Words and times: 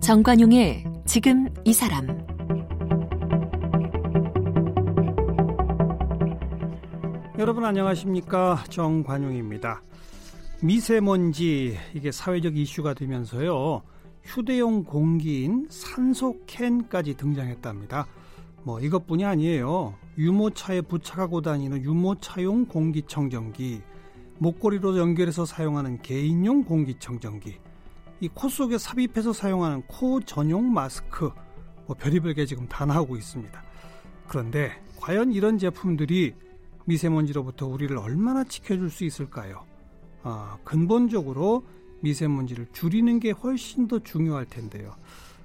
정관용의 0.00 0.84
지금 1.06 1.48
이 1.64 1.72
사람 1.72 2.08
여러분 7.38 7.64
안녕하십니까 7.64 8.64
정관용입니다. 8.68 9.82
미세먼지 10.62 11.78
이게 11.94 12.10
사회적 12.10 12.56
이슈가 12.56 12.94
되면서요 12.94 13.82
휴대용 14.24 14.82
공기인 14.82 15.68
산소캔까지 15.70 17.14
등장했답니다. 17.16 18.06
뭐 18.62 18.80
이것뿐이 18.80 19.24
아니에요. 19.24 19.94
유모차에 20.18 20.82
부착하고 20.82 21.40
다니는 21.40 21.82
유모차용 21.82 22.66
공기청정기, 22.66 23.82
목걸이로 24.38 24.98
연결해서 24.98 25.44
사용하는 25.44 26.02
개인용 26.02 26.64
공기청정기, 26.64 27.58
이 28.22 28.28
코 28.28 28.48
속에 28.48 28.76
삽입해서 28.76 29.32
사용하는 29.32 29.82
코 29.86 30.20
전용 30.20 30.72
마스크, 30.72 31.30
뭐 31.86 31.96
별의별 31.98 32.34
게 32.34 32.44
지금 32.44 32.68
다 32.68 32.84
나오고 32.84 33.16
있습니다. 33.16 33.62
그런데 34.28 34.72
과연 34.98 35.32
이런 35.32 35.56
제품들이 35.58 36.34
미세먼지로부터 36.84 37.66
우리를 37.66 37.96
얼마나 37.96 38.44
지켜줄 38.44 38.90
수 38.90 39.04
있을까요? 39.04 39.64
아, 40.22 40.58
근본적으로 40.64 41.64
미세먼지를 42.00 42.66
줄이는 42.72 43.20
게 43.20 43.30
훨씬 43.30 43.88
더 43.88 43.98
중요할 43.98 44.44
텐데요. 44.46 44.92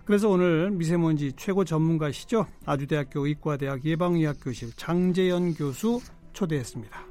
그래서 0.06 0.30
오늘 0.30 0.70
미세먼지 0.70 1.34
최고 1.36 1.66
전문가시죠. 1.66 2.46
아주대학교 2.66 3.26
의과대학 3.26 3.84
예방의학교실 3.84 4.74
장재현 4.76 5.56
교수 5.56 6.00
초대했습니다. 6.34 7.06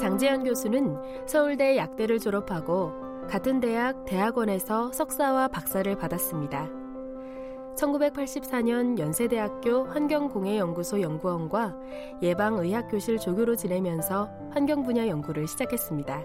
장재현 0.00 0.44
교수는 0.44 0.96
서울대 1.26 1.76
약대를 1.76 2.20
졸업하고 2.20 2.92
같은 3.28 3.60
대학 3.60 4.04
대학원에서 4.04 4.92
석사와 4.92 5.48
박사를 5.48 5.94
받았습니다. 5.96 6.79
1984년 7.80 8.98
연세대학교 8.98 9.84
환경공해연구소 9.84 11.00
연구원과 11.00 11.74
예방의학교실 12.20 13.18
조교로 13.18 13.56
지내면서 13.56 14.30
환경 14.50 14.82
분야 14.82 15.08
연구를 15.08 15.46
시작했습니다. 15.48 16.22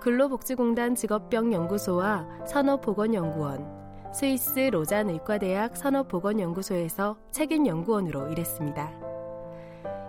근로복지공단 0.00 0.96
직업병연구소와 0.96 2.26
산업보건연구원, 2.46 4.12
스위스 4.12 4.58
로잔 4.58 5.10
의과대학 5.10 5.76
산업보건연구소에서 5.76 7.16
책임 7.30 7.66
연구원으로 7.66 8.28
일했습니다. 8.28 8.90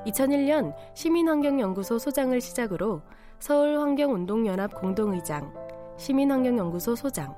2001년 0.07 0.73
시민환경연구소 0.95 1.99
소장을 1.99 2.39
시작으로 2.41 3.01
서울환경운동연합 3.39 4.81
공동의장, 4.81 5.53
시민환경연구소 5.97 6.95
소장, 6.95 7.35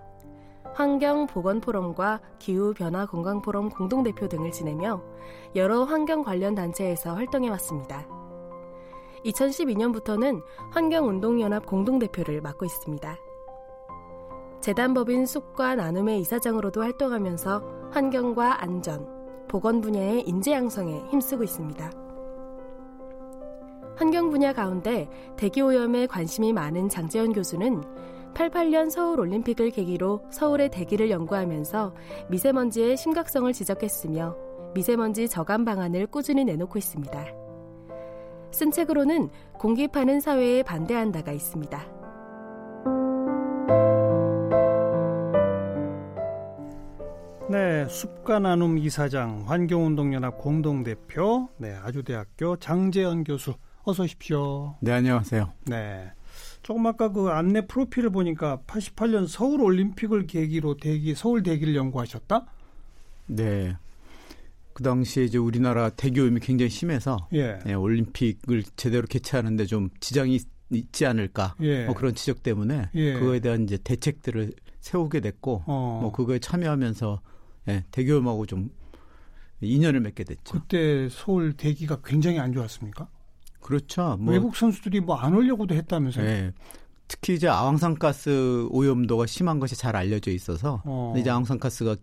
환경보건포럼과 0.75 2.19
기후변화건강포럼 2.39 3.69
공동대표 3.69 4.27
등을 4.27 4.51
지내며 4.51 5.01
여러 5.55 5.83
환경 5.83 6.21
관련 6.21 6.53
단체에서 6.53 7.15
활동해 7.15 7.49
왔습니다. 7.49 8.05
2012년부터는 9.25 10.43
환경운동연합 10.71 11.65
공동대표를 11.65 12.41
맡고 12.41 12.65
있습니다. 12.65 13.17
재단법인 14.61 15.25
숲과 15.25 15.75
나눔의 15.75 16.19
이사장으로도 16.21 16.81
활동하면서 16.81 17.89
환경과 17.91 18.61
안전, 18.61 19.07
보건 19.47 19.79
분야의 19.79 20.27
인재 20.27 20.51
양성에 20.51 21.05
힘쓰고 21.09 21.43
있습니다. 21.43 21.91
환경 23.95 24.29
분야 24.29 24.51
가운데 24.51 25.07
대기 25.37 25.61
오염에 25.61 26.07
관심이 26.07 26.51
많은 26.51 26.89
장재현 26.89 27.31
교수는 27.31 27.81
88년 28.35 28.89
서울 28.89 29.19
올림픽을 29.21 29.71
계기로 29.71 30.25
서울의 30.29 30.69
대기를 30.69 31.09
연구하면서 31.09 31.95
미세먼지의 32.29 32.97
심각성을 32.97 33.51
지적했으며 33.51 34.35
미세먼지 34.75 35.27
저감 35.29 35.63
방안을 35.65 36.07
꾸준히 36.07 36.43
내놓고 36.43 36.77
있습니다. 36.77 37.25
쓴 38.51 38.71
책으로는 38.71 39.29
공기 39.53 39.87
파는 39.87 40.19
사회에 40.19 40.63
반대한다가 40.63 41.31
있습니다. 41.31 41.95
네, 47.49 47.87
숲과 47.87 48.39
나눔 48.39 48.77
이사장, 48.77 49.43
환경운동연합 49.45 50.39
공동대표, 50.39 51.47
네, 51.57 51.75
아주대학교 51.83 52.57
장재현 52.57 53.23
교수, 53.23 53.53
어서 53.83 54.03
오십시오. 54.03 54.75
네, 54.81 54.91
안녕하세요. 54.91 55.51
네. 55.67 56.11
조금 56.65 56.87
아까 56.87 57.11
그 57.11 57.29
안내 57.29 57.67
프로필을 57.67 58.09
보니까 58.09 58.57
88년 58.65 59.27
서울 59.27 59.61
올림픽을 59.61 60.25
계기로 60.25 60.77
대기 60.77 61.13
서울 61.13 61.43
대기를 61.43 61.75
연구하셨다? 61.75 62.47
네. 63.27 63.77
그 64.73 64.81
당시에 64.81 65.25
이제 65.25 65.37
우리나라 65.37 65.91
대기 65.91 66.19
오염이 66.21 66.39
굉장히 66.39 66.71
심해서 66.71 67.27
예. 67.35 67.59
예, 67.67 67.73
올림픽을 67.75 68.63
제대로 68.77 69.05
개최하는데 69.05 69.67
좀 69.67 69.91
지장이 69.99 70.39
있지 70.71 71.05
않을까 71.05 71.53
예. 71.61 71.85
뭐 71.85 71.93
그런 71.93 72.15
지적 72.15 72.41
때문에 72.41 72.89
예. 72.95 73.13
그거에 73.13 73.41
대한 73.41 73.65
이제 73.65 73.77
대책들을 73.77 74.53
세우게 74.79 75.19
됐고 75.19 75.65
어. 75.67 75.99
뭐 76.01 76.11
그거에 76.11 76.39
참여하면서 76.39 77.21
예, 77.67 77.85
대기오염하고 77.91 78.47
좀 78.47 78.71
인연을 79.61 79.99
맺게 79.99 80.23
됐죠. 80.23 80.61
그때 80.61 81.09
서울 81.11 81.53
대기가 81.53 82.01
굉장히 82.03 82.39
안 82.39 82.53
좋았습니까? 82.53 83.07
그렇죠. 83.65 84.17
뭐 84.19 84.33
외국 84.33 84.55
선수들이 84.55 84.99
뭐 85.01 85.15
안 85.15 85.33
오려고도 85.33 85.73
했다면서요? 85.75 86.25
네. 86.25 86.51
특히 87.07 87.33
이제 87.35 87.47
아황산가스 87.47 88.67
오염도가 88.69 89.25
심한 89.25 89.59
것이 89.59 89.75
잘 89.75 89.95
알려져 89.95 90.31
있어서 90.31 90.81
어. 90.85 91.13
이제 91.17 91.29
아황산가스가 91.29 91.95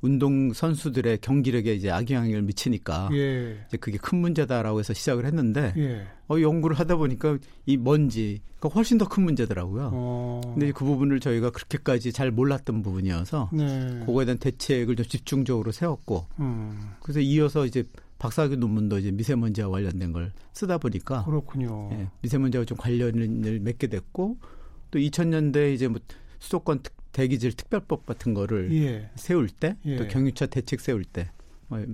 운동 0.00 0.52
선수들의 0.52 1.18
경기력에 1.22 1.74
이제 1.74 1.90
악영향을 1.90 2.42
미치니까 2.42 3.08
예. 3.14 3.64
이제 3.66 3.76
그게 3.78 3.98
큰 3.98 4.18
문제다라고 4.18 4.78
해서 4.78 4.94
시작을 4.94 5.26
했는데 5.26 5.74
예. 5.76 6.06
어, 6.28 6.40
연구를 6.40 6.78
하다 6.78 6.96
보니까 6.96 7.38
이 7.66 7.76
먼지가 7.76 8.40
그러니까 8.60 8.76
훨씬 8.76 8.98
더 8.98 9.08
큰 9.08 9.24
문제더라고요. 9.24 9.90
어. 9.92 10.40
근데 10.44 10.70
그 10.72 10.84
부분을 10.84 11.18
저희가 11.20 11.50
그렇게까지 11.50 12.12
잘 12.12 12.30
몰랐던 12.30 12.82
부분이어서 12.82 13.50
네. 13.52 14.02
그거에 14.06 14.24
대한 14.24 14.38
대책을 14.38 14.94
좀 14.94 15.06
집중적으로 15.06 15.72
세웠고 15.72 16.26
음. 16.38 16.90
그래서 17.00 17.18
이어서 17.20 17.66
이제 17.66 17.82
박사학위 18.18 18.56
논문도 18.56 18.98
이제 18.98 19.10
미세먼지와 19.10 19.70
관련된 19.70 20.12
걸 20.12 20.32
쓰다 20.52 20.78
보니까 20.78 21.24
그렇군요. 21.24 21.88
예, 21.92 22.08
미세먼지와 22.22 22.64
좀 22.64 22.76
관련을 22.76 23.60
맺게 23.60 23.86
됐고 23.86 24.38
또 24.90 24.98
2000년대 24.98 25.72
이제 25.74 25.88
뭐 25.88 26.00
수도권 26.40 26.82
특, 26.82 26.94
대기질 27.12 27.52
특별법 27.52 28.06
같은 28.06 28.34
거를 28.34 28.72
예. 28.72 29.10
세울 29.16 29.48
때또 29.48 29.78
예. 29.86 30.06
경유차 30.08 30.46
대책 30.46 30.80
세울 30.80 31.04
때 31.04 31.30
뭐, 31.68 31.84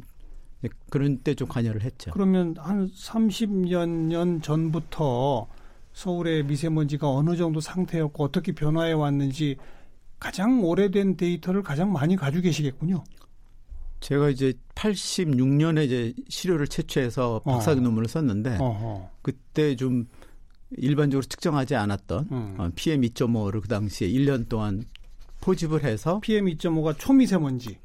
그런 0.89 1.19
때 1.19 1.35
좀 1.35 1.47
관여를 1.49 1.83
했죠. 1.83 2.11
그러면 2.13 2.55
한 2.59 2.89
30년 2.89 3.89
년 4.09 4.41
전부터 4.41 5.47
서울의 5.93 6.45
미세먼지가 6.45 7.09
어느 7.09 7.37
정도 7.37 7.61
상태였고 7.61 8.25
어떻게 8.25 8.53
변화해 8.53 8.93
왔는지 8.93 9.57
가장 10.19 10.65
오래된 10.65 11.17
데이터를 11.19 11.63
가장 11.63 11.93
많이 11.93 12.17
가지고 12.17 12.43
계시겠군요. 12.45 13.05
제가 14.05 14.29
이제 14.29 14.53
86년에 14.75 15.87
이제 15.87 16.13
시료를 16.29 16.67
채취해서 16.69 17.41
박사학위 17.43 17.81
어. 17.81 17.85
논문을 17.85 18.07
썼는데 18.07 18.59
어허. 18.61 19.09
그때 19.23 19.75
좀 19.77 20.07
일반적으로 20.77 21.23
측정하지 21.27 21.75
않았던 21.75 22.29
음. 22.31 22.55
어, 22.59 22.69
PM 22.75 23.01
2.5를 23.01 23.63
그 23.63 23.69
당시에 23.69 24.07
1년 24.09 24.47
동안 24.47 24.85
포집을 25.41 25.85
해서 25.85 26.21
PM 26.21 26.45
2.5가 26.45 26.99
초미세먼지 26.99 27.79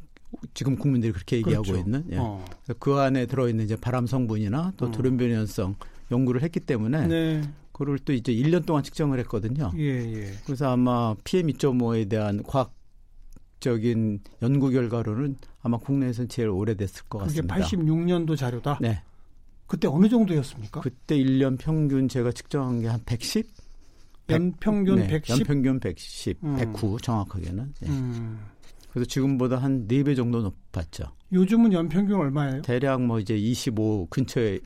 지금 0.54 0.76
국민들이 0.76 1.14
그렇게 1.14 1.38
얘기하고 1.38 1.64
그렇죠. 1.64 1.82
있는 1.82 2.04
예. 2.12 2.18
어. 2.18 2.44
그 2.80 2.96
안에 2.96 3.26
들어있는 3.26 3.64
이제 3.64 3.78
바람 3.78 4.06
성분이나 4.06 4.74
또 4.76 4.88
음. 4.88 4.92
돌연변이성 4.92 5.76
연구를 6.12 6.44
했기 6.44 6.60
때문에 6.60 7.08
네. 7.08 7.42
그걸 7.72 7.98
또 8.00 8.12
이제 8.12 8.34
1년 8.34 8.66
동안 8.66 8.84
측정을 8.84 9.20
했거든요. 9.20 9.72
예, 9.78 10.16
예. 10.16 10.34
그래서 10.46 10.70
아마 10.70 11.16
PM 11.24 11.48
2.5에 11.48 12.10
대한 12.10 12.44
과학 12.44 12.74
적인 13.60 14.20
연구 14.42 14.70
결과로는 14.70 15.38
아마 15.62 15.78
국내에서는 15.78 16.30
제일 16.30 16.50
오래됐을 16.50 17.04
것 17.10 17.20
같습니다. 17.20 17.56
그게 17.56 17.66
86년도 17.78 18.38
자료다? 18.38 18.80
네. 18.82 19.02
그때 19.68 19.88
어느 19.88 20.10
정도였습니까? 20.10 20.82
그때 20.82 21.18
1년 21.18 21.58
평균 21.60 22.08
제가 22.08 22.32
측정한 22.32 22.82
게 22.82 22.88
한 22.88 23.00
110? 23.06 23.48
연평균 24.30 24.96
100, 24.98 25.08
네, 25.08 25.08
110? 25.22 25.40
연평균 25.40 25.80
110, 25.80 26.38
음. 26.44 26.56
109 26.58 26.98
정확하게는. 27.02 27.74
네. 27.82 27.90
음. 27.90 28.40
그래서 28.92 29.08
지금보다 29.08 29.58
한 29.58 29.88
4배 29.88 30.16
정도 30.16 30.42
높았죠. 30.42 31.06
요즘은 31.32 31.74
연평균 31.74 32.16
얼마예요? 32.16 32.62
대략 32.62 33.02
뭐 33.02 33.20
이제 33.20 33.36
25 33.36 34.08
근처에 34.10 34.60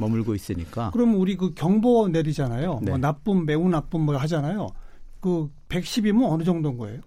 머물고 0.00 0.34
있으니까. 0.34 0.90
그럼 0.92 1.14
우리 1.16 1.36
그 1.36 1.52
경보 1.54 2.08
내리잖아요. 2.08 2.80
네. 2.82 2.90
뭐 2.90 2.98
나쁨, 2.98 3.44
매우 3.44 3.68
나쁨 3.68 4.02
뭐 4.02 4.16
하잖아요. 4.16 4.68
그 5.20 5.48
110이면 5.68 6.30
어느 6.30 6.44
정도인 6.44 6.76
거예요? 6.78 7.00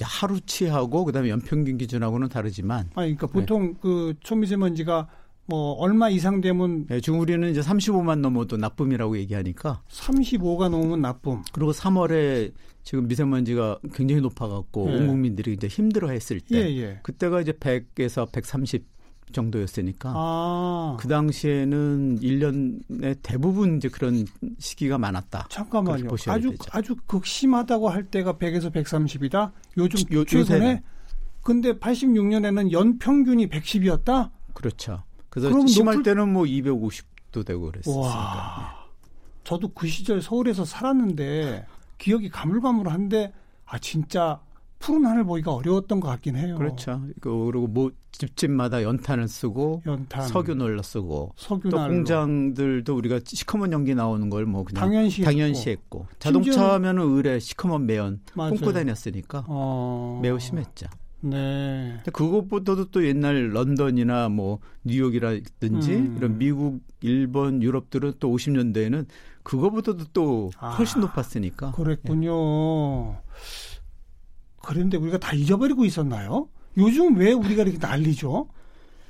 하루치하고 0.00 1.04
그다음에 1.04 1.28
연평균 1.28 1.78
기준하고는 1.78 2.28
다르지만. 2.28 2.86
아, 2.94 3.02
그러니까 3.02 3.26
보통 3.26 3.68
네. 3.68 3.78
그 3.80 4.14
초미세먼지가 4.20 5.08
뭐 5.46 5.72
얼마 5.72 6.08
이상 6.08 6.40
되면 6.40 6.86
네, 6.86 7.00
지금 7.00 7.20
우리는 7.20 7.50
이제 7.50 7.60
35만 7.60 8.20
넘어도 8.20 8.56
나쁨이라고 8.56 9.16
얘기하니까 9.18 9.82
35가 9.90 10.68
넘으면 10.68 11.00
나쁨. 11.02 11.42
그리고 11.52 11.72
3월에 11.72 12.52
지금 12.84 13.06
미세먼지가 13.06 13.78
굉장히 13.94 14.20
높아 14.22 14.48
갖고 14.48 14.88
예. 14.90 14.96
온 14.96 15.06
국민들이 15.06 15.52
이제 15.52 15.66
힘들어 15.68 16.10
했을 16.10 16.40
때 16.40 16.56
예, 16.56 16.76
예. 16.76 17.00
그때가 17.02 17.40
이제 17.40 17.52
100에서 17.52 18.30
130 18.32 18.84
정도였으니까 19.32 20.12
아. 20.14 20.96
그 21.00 21.08
당시에는 21.08 22.20
1년에 22.20 23.16
대부분 23.22 23.76
이제 23.76 23.88
그런 23.88 24.24
시기가 24.58 24.98
많았다. 24.98 25.46
잠깐만요. 25.48 26.08
아주 26.28 26.50
되죠. 26.50 26.64
아주 26.70 26.96
극심하다고 27.06 27.88
할 27.88 28.04
때가 28.04 28.34
100에서 28.34 28.72
130이다. 28.72 29.52
요즘 29.78 30.00
요, 30.12 30.24
최근에 30.24 30.40
요새는. 30.40 30.82
근데 31.42 31.72
86년에는 31.72 32.72
연 32.72 32.98
평균이 32.98 33.48
110이었다. 33.48 34.30
그렇죠. 34.54 35.02
그래서 35.28 35.66
심할 35.66 35.96
높을... 35.96 36.02
때는 36.02 36.32
뭐 36.32 36.44
250도 36.44 37.44
되고 37.44 37.70
그랬었으니까. 37.70 38.76
네. 38.76 38.82
저도 39.44 39.68
그 39.68 39.88
시절 39.88 40.22
서울에서 40.22 40.64
살았는데 40.64 41.66
기억이 41.98 42.28
가물가물한데 42.30 43.32
아 43.66 43.78
진짜 43.78 44.40
푸른 44.82 45.06
하늘 45.06 45.24
보기가 45.24 45.54
어려웠던 45.54 46.00
것 46.00 46.08
같긴 46.08 46.36
해요. 46.36 46.56
그렇죠. 46.58 47.00
그 47.20 47.30
그리고 47.46 47.66
뭐 47.68 47.90
집집마다 48.10 48.82
연탄을 48.82 49.28
쓰고 49.28 49.82
연탄. 49.86 50.28
석유놀러 50.28 50.82
쓰고 50.82 51.34
또 51.48 51.70
공장들도 51.70 52.94
우리가 52.94 53.20
시커먼 53.24 53.72
연기 53.72 53.94
나오는 53.94 54.28
걸 54.28 54.42
뭐 54.44 54.64
그냥 54.64 54.80
당연시, 54.80 55.22
당연시 55.22 55.70
했고 55.70 56.06
자동차 56.18 56.74
하면은 56.74 57.16
을에 57.16 57.38
시커먼 57.38 57.86
매연 57.86 58.20
뿜고 58.34 58.72
다녔으니까 58.72 59.44
어... 59.48 60.18
매우 60.22 60.38
심했죠. 60.38 60.86
네. 61.20 61.98
그것보다도 62.12 62.90
또 62.90 63.06
옛날 63.06 63.50
런던이나 63.52 64.28
뭐 64.28 64.58
뉴욕이라든지 64.84 65.94
음. 65.94 66.14
이런 66.18 66.38
미국, 66.38 66.80
일본, 67.00 67.62
유럽들은 67.62 68.14
또 68.18 68.28
50년대에는 68.30 69.06
그거보다도 69.44 70.06
또 70.12 70.50
훨씬 70.78 70.98
아, 70.98 71.06
높았으니까. 71.06 71.72
그랬군요. 71.72 73.12
예. 73.12 73.16
그런데 74.62 74.96
우리가 74.96 75.18
다 75.18 75.32
잊어버리고 75.34 75.84
있었나요? 75.84 76.48
요즘 76.76 77.16
왜 77.16 77.32
우리가 77.32 77.62
이렇게 77.62 77.78
난리죠? 77.78 78.48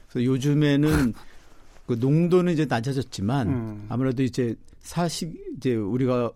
그래서 0.09 0.25
요즘에는 0.25 1.13
그 1.87 1.95
농도는 1.95 2.53
이제 2.53 2.67
낮아졌지만 2.67 3.49
음. 3.49 3.87
아무래도 3.89 4.23
이제 4.23 4.55
사실 4.81 5.35
이제 5.57 5.75
우리가 5.75 6.33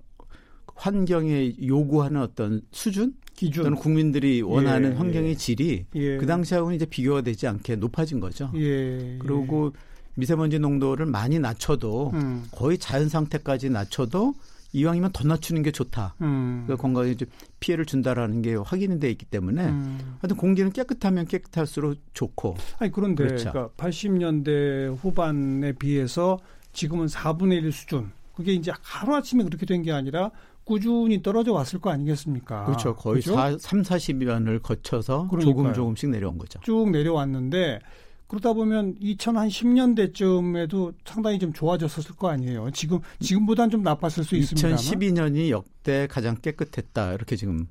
환경에 0.74 1.54
요구하는 1.66 2.20
어떤 2.20 2.62
수준 2.70 3.14
기준 3.34 3.64
또는 3.64 3.76
국민들이 3.78 4.42
원하는 4.42 4.92
예, 4.92 4.96
환경의 4.96 5.30
예. 5.30 5.34
질이 5.34 5.86
예. 5.94 6.16
그 6.16 6.26
당시하고는 6.26 6.76
이제 6.76 6.86
비교가 6.86 7.20
되지 7.20 7.46
않게 7.46 7.76
높아진 7.76 8.20
거죠. 8.20 8.50
예, 8.54 9.18
그리고 9.20 9.72
미세먼지 10.14 10.58
농도를 10.58 11.06
많이 11.06 11.38
낮춰도 11.38 12.12
음. 12.14 12.44
거의 12.50 12.78
자연 12.78 13.08
상태까지 13.08 13.70
낮춰도 13.70 14.34
이왕이면 14.76 15.12
더 15.12 15.26
낮추는 15.26 15.62
게 15.62 15.70
좋다. 15.70 16.14
음. 16.20 16.64
그 16.67 16.76
건강에 16.76 17.14
좀 17.14 17.28
피해를 17.61 17.87
준다라는 17.87 18.43
게 18.43 18.55
확인이 18.55 19.00
돼 19.00 19.11
있기 19.11 19.25
때문에 19.25 19.64
음. 19.69 20.17
하여튼 20.20 20.37
공기는 20.37 20.70
깨끗하면 20.70 21.26
깨끗할수록 21.26 21.96
좋고. 22.12 22.56
아니 22.78 22.93
그런데 22.93 23.25
그렇죠. 23.25 23.50
그러니까 23.52 23.73
80년대 23.76 24.96
후반에 25.00 25.73
비해서 25.73 26.38
지금은 26.75 27.06
4분의 27.06 27.62
1 27.62 27.73
수준. 27.73 28.11
그게 28.34 28.52
이제 28.52 28.70
하루아침에 28.82 29.44
그렇게 29.44 29.64
된 29.64 29.82
게 29.82 29.93
아니라 29.93 30.31
꾸준히 30.64 31.23
떨어져 31.23 31.52
왔을 31.55 31.78
거 31.81 31.90
아니겠습니까? 31.90 32.64
그렇죠. 32.64 32.94
거의 32.96 33.23
그렇죠? 33.23 33.34
4, 33.34 33.56
3, 33.58 33.82
40년을 33.82 34.61
거쳐서 34.62 35.28
그러니까요. 35.28 35.55
조금 35.55 35.73
조금씩 35.73 36.11
내려온 36.11 36.37
거죠. 36.37 36.58
쭉 36.62 36.90
내려왔는데 36.90 37.78
그러다 38.26 38.52
보면 38.52 38.96
2010년대쯤에도 38.99 40.94
상당히 41.05 41.38
좀 41.38 41.52
좋아졌었을 41.52 42.17
거 42.17 42.28
아니에요. 42.28 42.70
지금 42.73 42.99
지금보다는 43.20 43.70
좀 43.70 43.82
나빴을 43.82 44.25
수 44.25 44.37
있습니다. 44.37 44.76
2012년이 44.76 45.50
역대 45.50 46.06
가장 46.08 46.37
깨끗했다 46.37 47.12
이렇게 47.12 47.37
지금 47.37 47.67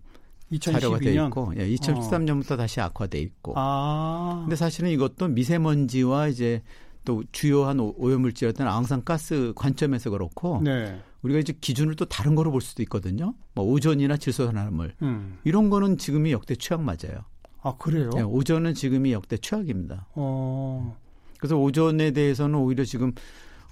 2012년? 0.51 0.71
자료가 0.71 0.99
돼 0.99 1.13
있고, 1.13 1.53
예, 1.57 1.67
2013년부터 1.75 2.51
어. 2.51 2.57
다시 2.57 2.79
악화돼 2.79 3.19
있고. 3.19 3.53
아. 3.55 4.41
근데 4.43 4.55
사실은 4.55 4.91
이것도 4.91 5.27
미세먼지와 5.29 6.27
이제 6.27 6.61
또 7.03 7.23
주요한 7.31 7.79
오염물질이었던 7.79 8.67
앙상가스 8.67 9.53
관점에서 9.55 10.09
그렇고 10.09 10.61
네. 10.63 10.99
우리가 11.21 11.39
이제 11.39 11.53
기준을 11.59 11.95
또 11.95 12.05
다른 12.05 12.35
거로 12.35 12.51
볼 12.51 12.61
수도 12.61 12.81
있거든요. 12.83 13.35
뭐 13.53 13.65
오존이나 13.65 14.17
질소산화물 14.17 14.95
음. 15.01 15.37
이런 15.43 15.69
거는 15.69 15.97
지금이 15.97 16.31
역대 16.31 16.55
최악 16.55 16.81
맞아요. 16.81 17.23
아 17.65 17.73
그래요? 17.79 18.11
네, 18.13 18.21
오존은 18.21 18.75
지금이 18.75 19.11
역대 19.11 19.37
최악입니다. 19.37 20.05
어. 20.13 20.95
그래서 21.39 21.57
오존에 21.57 22.11
대해서는 22.11 22.59
오히려 22.59 22.85
지금 22.85 23.11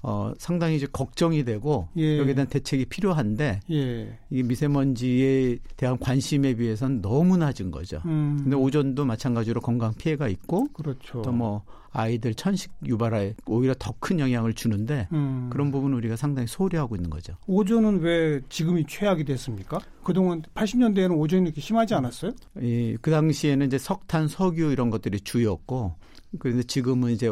어, 0.05 0.33
상당히 0.37 0.75
이제 0.75 0.85
걱정이 0.91 1.45
되고 1.45 1.87
예. 1.97 2.17
여기에 2.19 2.35
대한 2.35 2.47
대책이 2.47 2.85
필요한데 2.85 3.61
예. 3.71 4.19
이 4.29 4.43
미세먼지에 4.43 5.57
대한 5.77 5.97
관심에 5.97 6.53
비해서는 6.55 7.01
너무 7.01 7.37
낮은 7.37 7.71
거죠. 7.71 8.01
음. 8.05 8.37
근데 8.43 8.55
오존도 8.57 9.05
마찬가지로 9.05 9.61
건강 9.61 9.93
피해가 9.93 10.27
있고 10.27 10.67
그렇죠. 10.73 11.21
또뭐 11.21 11.63
아이들 11.91 12.33
천식 12.33 12.71
유발에 12.85 13.35
오히려 13.45 13.73
더 13.79 13.93
큰 14.03 14.19
영향을 14.19 14.53
주는데 14.53 15.07
음. 15.13 15.49
그런 15.49 15.71
부분 15.71 15.93
우리가 15.93 16.17
상당히 16.17 16.45
소홀히 16.47 16.75
하고 16.77 16.97
있는 16.97 17.09
거죠. 17.09 17.33
오존은 17.47 18.01
왜 18.01 18.41
지금이 18.49 18.85
최악이 18.85 19.23
됐습니까? 19.23 19.79
그동안 20.03 20.41
80년대에는 20.55 21.17
오존이 21.17 21.43
이렇게 21.43 21.61
심하지 21.61 21.93
않았어요? 21.93 22.33
예, 22.61 22.97
그 22.97 23.09
당시에는 23.09 23.65
이제 23.67 23.77
석탄, 23.77 24.27
석유 24.27 24.73
이런 24.73 24.89
것들이 24.89 25.21
주였고 25.21 25.95
그런데 26.39 26.63
지금은 26.63 27.11
이제 27.11 27.31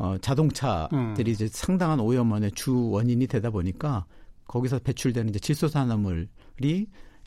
어, 0.00 0.16
자동차들이 0.18 1.30
음. 1.30 1.32
이제 1.32 1.46
상당한 1.46 2.00
오염원의 2.00 2.52
주 2.52 2.88
원인이 2.88 3.26
되다 3.26 3.50
보니까 3.50 4.06
거기서 4.46 4.78
배출되는 4.78 5.28
이제 5.28 5.38
질소산화물이 5.38 6.26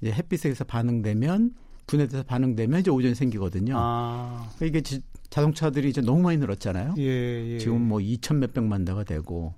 이제 0.02 0.12
햇빛에서 0.12 0.64
반응되면 0.64 1.54
분해돼서 1.86 2.24
반응되면 2.24 2.80
이제 2.80 2.90
오존이 2.90 3.14
생기거든요. 3.14 3.75
아. 3.78 4.50
그러니까 4.56 4.66
이게 4.66 4.81
지, 4.81 5.02
자동차들이 5.30 5.88
이제 5.88 6.02
너무 6.02 6.24
많이 6.24 6.38
늘었잖아요. 6.38 6.96
예, 6.98 7.54
예. 7.54 7.60
지금 7.60 7.88
뭐 7.88 8.00
2천 8.00 8.38
몇백만 8.38 8.86
대가 8.86 9.04
되고 9.04 9.54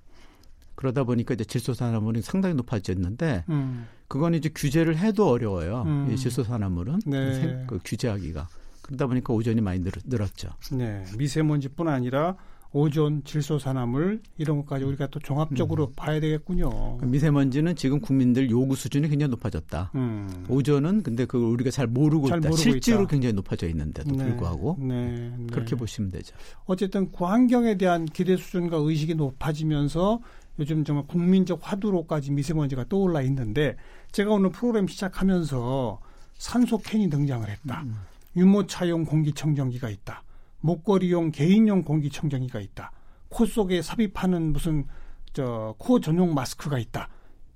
그러다 0.76 1.06
보니까 1.06 1.36
이제 1.36 1.46
질소산화물이 1.46 2.22
상당히 2.22 2.54
높아졌는데 2.56 3.46
음. 3.48 3.88
그건 4.10 4.34
이제 4.34 4.50
규제를 4.54 4.98
해도 4.98 5.30
어려워요. 5.30 5.84
음. 5.84 6.12
이 6.12 6.18
질소산화물은 6.18 7.00
네. 7.06 7.64
그 7.66 7.80
규제하기가 7.86 8.50
그러다 8.82 9.08
보니까 9.08 9.34
오존이 9.34 9.62
많이 9.62 9.82
늘, 9.82 9.94
늘었죠. 10.04 10.50
네, 10.74 11.06
미세먼지뿐 11.18 11.88
아니라 11.88 12.36
오존, 12.76 13.24
질소산화물 13.24 14.20
이런 14.38 14.58
것까지 14.58 14.84
우리가 14.84 15.08
또 15.08 15.18
종합적으로 15.20 15.86
음. 15.86 15.94
봐야 15.96 16.20
되겠군요. 16.20 16.98
그 16.98 17.06
미세먼지는 17.06 17.74
지금 17.78 18.02
국민들 18.02 18.50
요구 18.50 18.76
수준이 18.76 19.08
굉장히 19.08 19.30
높아졌다. 19.30 19.92
음. 19.96 20.46
오존은 20.50 21.02
근데 21.02 21.24
그걸 21.24 21.48
우리가 21.52 21.72
잘 21.72 21.88
모르고 21.88 22.28
잘 22.28 22.40
있다. 22.40 22.50
모르고 22.50 22.62
실제로 22.62 23.04
있다. 23.04 23.12
굉장히 23.12 23.32
높아져 23.32 23.70
있는데도 23.70 24.14
네. 24.14 24.26
불구하고 24.26 24.76
네. 24.82 25.32
네. 25.38 25.48
그렇게 25.54 25.78
보시면 25.78 26.12
되죠. 26.12 26.36
어쨌든 26.66 27.10
그 27.14 27.24
환경에 27.24 27.78
대한 27.78 28.04
기대 28.04 28.36
수준과 28.36 28.76
의식이 28.76 29.16
높아지면서 29.16 30.20
요즘 30.60 30.84
정말 30.84 31.08
국민적 31.08 31.60
화두로까지 31.62 32.32
미세먼지가 32.32 32.90
떠올라 32.90 33.22
있는데 33.22 33.78
제가 34.12 34.32
오늘 34.32 34.50
프로그램 34.50 34.90
시작하면서 34.90 36.02
산소 36.34 36.78
캔이 36.80 37.10
등장을 37.10 37.50
했다. 37.50 37.84
음. 37.84 37.96
유모차용 38.36 39.06
공기청정기가 39.06 39.90
있다. 39.90 40.24
목걸이용 40.62 41.32
개인용 41.32 41.84
공기청정기가 41.84 42.60
있다. 42.60 42.92
코 43.30 43.46
속에 43.46 43.82
삽입하는 43.82 44.54
무슨 44.54 44.86
저 45.34 45.76
코 45.78 46.00
전용 46.00 46.34
마스크가 46.34 46.80
있다. 46.80 47.10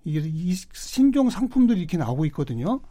이게 0.04 0.22
이 0.26 0.54
신종 0.74 1.30
상품들이 1.30 1.80
이렇게 1.80 1.98
나오고 1.98 2.26
있거든요. 2.28 2.82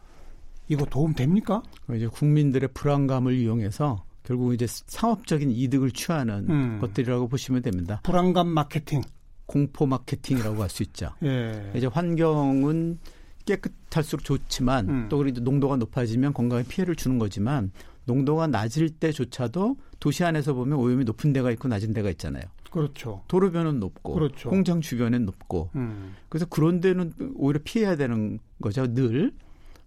이거 0.67 0.85
도움 0.85 1.13
됩니까? 1.13 1.61
이제 1.95 2.07
국민들의 2.07 2.69
불안감을 2.73 3.33
이용해서 3.35 4.03
결국 4.23 4.53
이제 4.53 4.67
상업적인 4.67 5.49
이득을 5.51 5.91
취하는 5.91 6.49
음. 6.49 6.77
것들이라고 6.81 7.27
보시면 7.27 7.61
됩니다. 7.63 7.99
불안감 8.03 8.47
마케팅, 8.47 9.01
공포 9.47 9.85
마케팅이라고 9.87 10.61
할 10.61 10.69
수 10.69 10.83
있죠. 10.83 11.09
예. 11.23 11.71
이제 11.75 11.87
환경은 11.87 12.99
깨끗할수록 13.45 14.23
좋지만 14.23 14.89
음. 14.89 15.07
또 15.09 15.17
그리고 15.17 15.39
농도가 15.41 15.75
높아지면 15.77 16.33
건강에 16.33 16.63
피해를 16.63 16.95
주는 16.95 17.17
거지만 17.17 17.71
농도가 18.09 18.47
낮을 18.47 18.89
때조차도 18.89 19.77
도시 19.99 20.23
안에서 20.23 20.55
보면 20.55 20.79
오염이 20.79 21.03
높은 21.03 21.31
데가 21.31 21.51
있고 21.51 21.67
낮은 21.67 21.93
데가 21.93 22.09
있잖아요. 22.09 22.43
그렇죠. 22.71 23.21
도로변은 23.27 23.79
높고 23.79 24.13
그렇죠. 24.13 24.49
공장 24.49 24.81
주변은 24.81 25.25
높고 25.25 25.69
음. 25.75 26.15
그래서 26.27 26.47
그런 26.47 26.81
데는 26.81 27.13
오히려 27.35 27.59
피해야 27.63 27.95
되는 27.95 28.39
거죠 28.61 28.91
늘. 28.93 29.31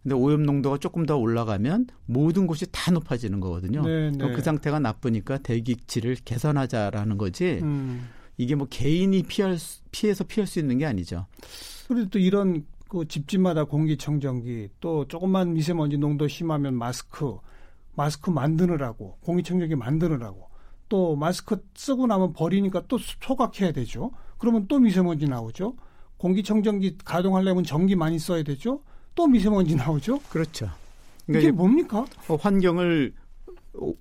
근데 0.02 0.14
오염 0.14 0.44
농도가 0.44 0.78
조금 0.78 1.04
더 1.04 1.16
올라가면 1.16 1.88
모든 2.06 2.46
곳이 2.46 2.66
다 2.70 2.92
높아지는 2.92 3.40
거거든요. 3.40 3.82
네, 3.82 4.10
네. 4.10 4.32
그 4.32 4.40
상태가 4.40 4.78
나쁘니까 4.78 5.38
대기질을 5.38 6.16
개선하자라는 6.24 7.18
거지. 7.18 7.60
음. 7.62 8.08
이게 8.36 8.54
뭐 8.54 8.66
개인이 8.68 9.20
피할 9.24 9.58
수, 9.58 9.80
피해서 9.90 10.24
피할 10.24 10.46
수 10.46 10.58
있는 10.58 10.78
게 10.78 10.86
아니죠. 10.86 11.26
그리고 11.88 12.08
또 12.08 12.18
이런 12.18 12.64
그 12.88 13.06
집집마다 13.06 13.64
공기청정기 13.64 14.68
또 14.80 15.06
조금만 15.06 15.54
미세먼지 15.54 15.98
농도 15.98 16.26
심하면 16.26 16.74
마스크 16.74 17.36
마스크 17.94 18.30
만드느라고 18.30 19.18
공기청정기 19.22 19.76
만드느라고 19.76 20.48
또 20.88 21.16
마스크 21.16 21.64
쓰고 21.74 22.06
나면 22.06 22.32
버리니까 22.32 22.84
또 22.88 22.98
소각해야 22.98 23.72
되죠. 23.72 24.10
그러면 24.38 24.66
또 24.68 24.78
미세먼지 24.78 25.26
나오죠. 25.26 25.74
공기청정기 26.18 26.98
가동하려면 27.04 27.64
전기 27.64 27.96
많이 27.96 28.18
써야 28.18 28.42
되죠. 28.42 28.82
또 29.14 29.26
미세먼지 29.26 29.74
나오죠. 29.74 30.20
그렇죠. 30.30 30.70
그러니까 31.26 31.48
이게 31.48 31.50
뭡니까? 31.50 32.04
어, 32.28 32.36
환경을 32.36 33.14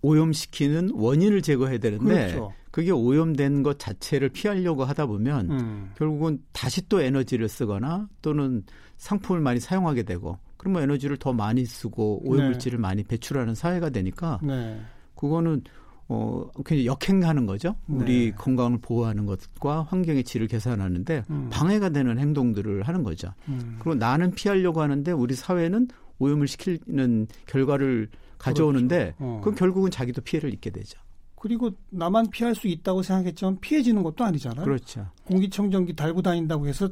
오염시키는 0.01 0.91
원인을 0.93 1.41
제거해야 1.41 1.77
되는데 1.77 2.05
그렇죠. 2.05 2.53
그게 2.71 2.91
오염된 2.91 3.63
것 3.63 3.79
자체를 3.79 4.29
피하려고 4.29 4.83
하다 4.85 5.05
보면 5.05 5.51
음. 5.51 5.91
결국은 5.95 6.41
다시 6.51 6.87
또 6.87 7.01
에너지를 7.01 7.49
쓰거나 7.49 8.07
또는 8.21 8.63
상품을 8.97 9.41
많이 9.41 9.59
사용하게 9.59 10.03
되고 10.03 10.37
그러면 10.61 10.83
에너지를 10.83 11.17
더 11.17 11.33
많이 11.33 11.65
쓰고 11.65 12.21
오염물질을 12.23 12.77
네. 12.77 12.81
많이 12.81 13.03
배출하는 13.03 13.55
사회가 13.55 13.89
되니까 13.89 14.39
네. 14.43 14.79
그거는 15.15 15.63
어 16.07 16.45
굉장히 16.57 16.85
역행하는 16.85 17.47
거죠. 17.47 17.75
우리 17.87 18.25
네. 18.27 18.31
건강을 18.31 18.77
보호하는 18.77 19.25
것과 19.25 19.81
환경의 19.89 20.23
질을 20.23 20.45
개선하는데 20.45 21.23
음. 21.31 21.49
방해가 21.51 21.89
되는 21.89 22.19
행동들을 22.19 22.83
하는 22.83 23.01
거죠. 23.01 23.33
음. 23.49 23.77
그리고 23.79 23.95
나는 23.95 24.29
피하려고 24.29 24.81
하는데 24.81 25.11
우리 25.11 25.33
사회는 25.33 25.87
오염을 26.19 26.47
시키는 26.47 27.25
결과를 27.47 28.09
가져오는데 28.37 29.15
그렇죠. 29.17 29.25
어. 29.25 29.39
그건 29.39 29.55
결국은 29.55 29.89
자기도 29.89 30.21
피해를 30.21 30.53
입게 30.53 30.69
되죠. 30.69 30.99
그리고 31.39 31.71
나만 31.89 32.29
피할 32.29 32.53
수 32.53 32.67
있다고 32.67 33.01
생각했지만 33.01 33.57
피해지는 33.61 34.03
것도 34.03 34.23
아니잖아요. 34.23 34.63
그렇죠. 34.63 35.07
공기청정기 35.25 35.95
달고 35.95 36.21
다닌다고 36.21 36.67
해서 36.67 36.87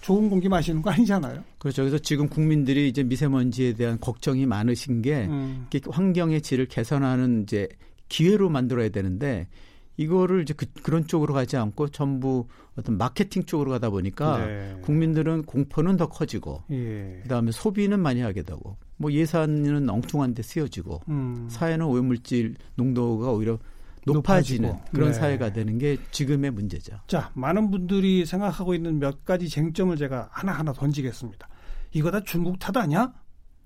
좋은 0.00 0.28
공기 0.28 0.48
마시는 0.48 0.82
거 0.82 0.90
아니잖아요. 0.90 1.42
그렇죠. 1.58 1.82
그래서 1.82 1.98
지금 1.98 2.28
국민들이 2.28 2.88
이제 2.88 3.02
미세먼지에 3.02 3.74
대한 3.74 3.98
걱정이 4.00 4.46
많으신 4.46 5.02
게 5.02 5.26
음. 5.26 5.66
환경의 5.90 6.42
질을 6.42 6.66
개선하는 6.66 7.44
이제 7.44 7.68
기회로 8.08 8.48
만들어야 8.48 8.88
되는데 8.88 9.48
이거를 9.96 10.42
이제 10.42 10.54
그, 10.54 10.66
런 10.90 11.06
쪽으로 11.06 11.34
가지 11.34 11.56
않고 11.56 11.88
전부 11.88 12.46
어떤 12.76 12.96
마케팅 12.96 13.44
쪽으로 13.44 13.70
가다 13.72 13.90
보니까 13.90 14.46
네. 14.46 14.76
국민들은 14.82 15.42
공포는 15.44 15.98
더 15.98 16.08
커지고 16.08 16.62
예. 16.70 17.20
그다음에 17.22 17.52
소비는 17.52 18.00
많이 18.00 18.20
하게 18.22 18.42
되고 18.42 18.76
뭐 18.96 19.12
예산은 19.12 19.90
엉뚱한 19.90 20.34
데 20.34 20.42
쓰여지고 20.42 21.02
음. 21.08 21.48
사회는 21.50 21.84
오염물질 21.84 22.54
농도가 22.76 23.30
오히려 23.30 23.58
높아지는 24.06 24.68
높아지고. 24.68 24.92
그런 24.94 25.12
네. 25.12 25.14
사회가 25.14 25.52
되는 25.52 25.78
게 25.78 25.96
지금의 26.10 26.50
문제죠. 26.50 26.98
자, 27.06 27.30
많은 27.34 27.70
분들이 27.70 28.24
생각하고 28.24 28.74
있는 28.74 28.98
몇 28.98 29.24
가지 29.24 29.48
쟁점을 29.48 29.96
제가 29.96 30.28
하나하나 30.32 30.72
던지겠습니다. 30.72 31.48
이거 31.92 32.10
다 32.10 32.20
중국 32.24 32.58
탓 32.58 32.76
아니야? 32.76 33.12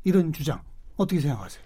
이런 0.05 0.33
주장 0.33 0.61
어떻게 0.97 1.21
생각하세요? 1.21 1.63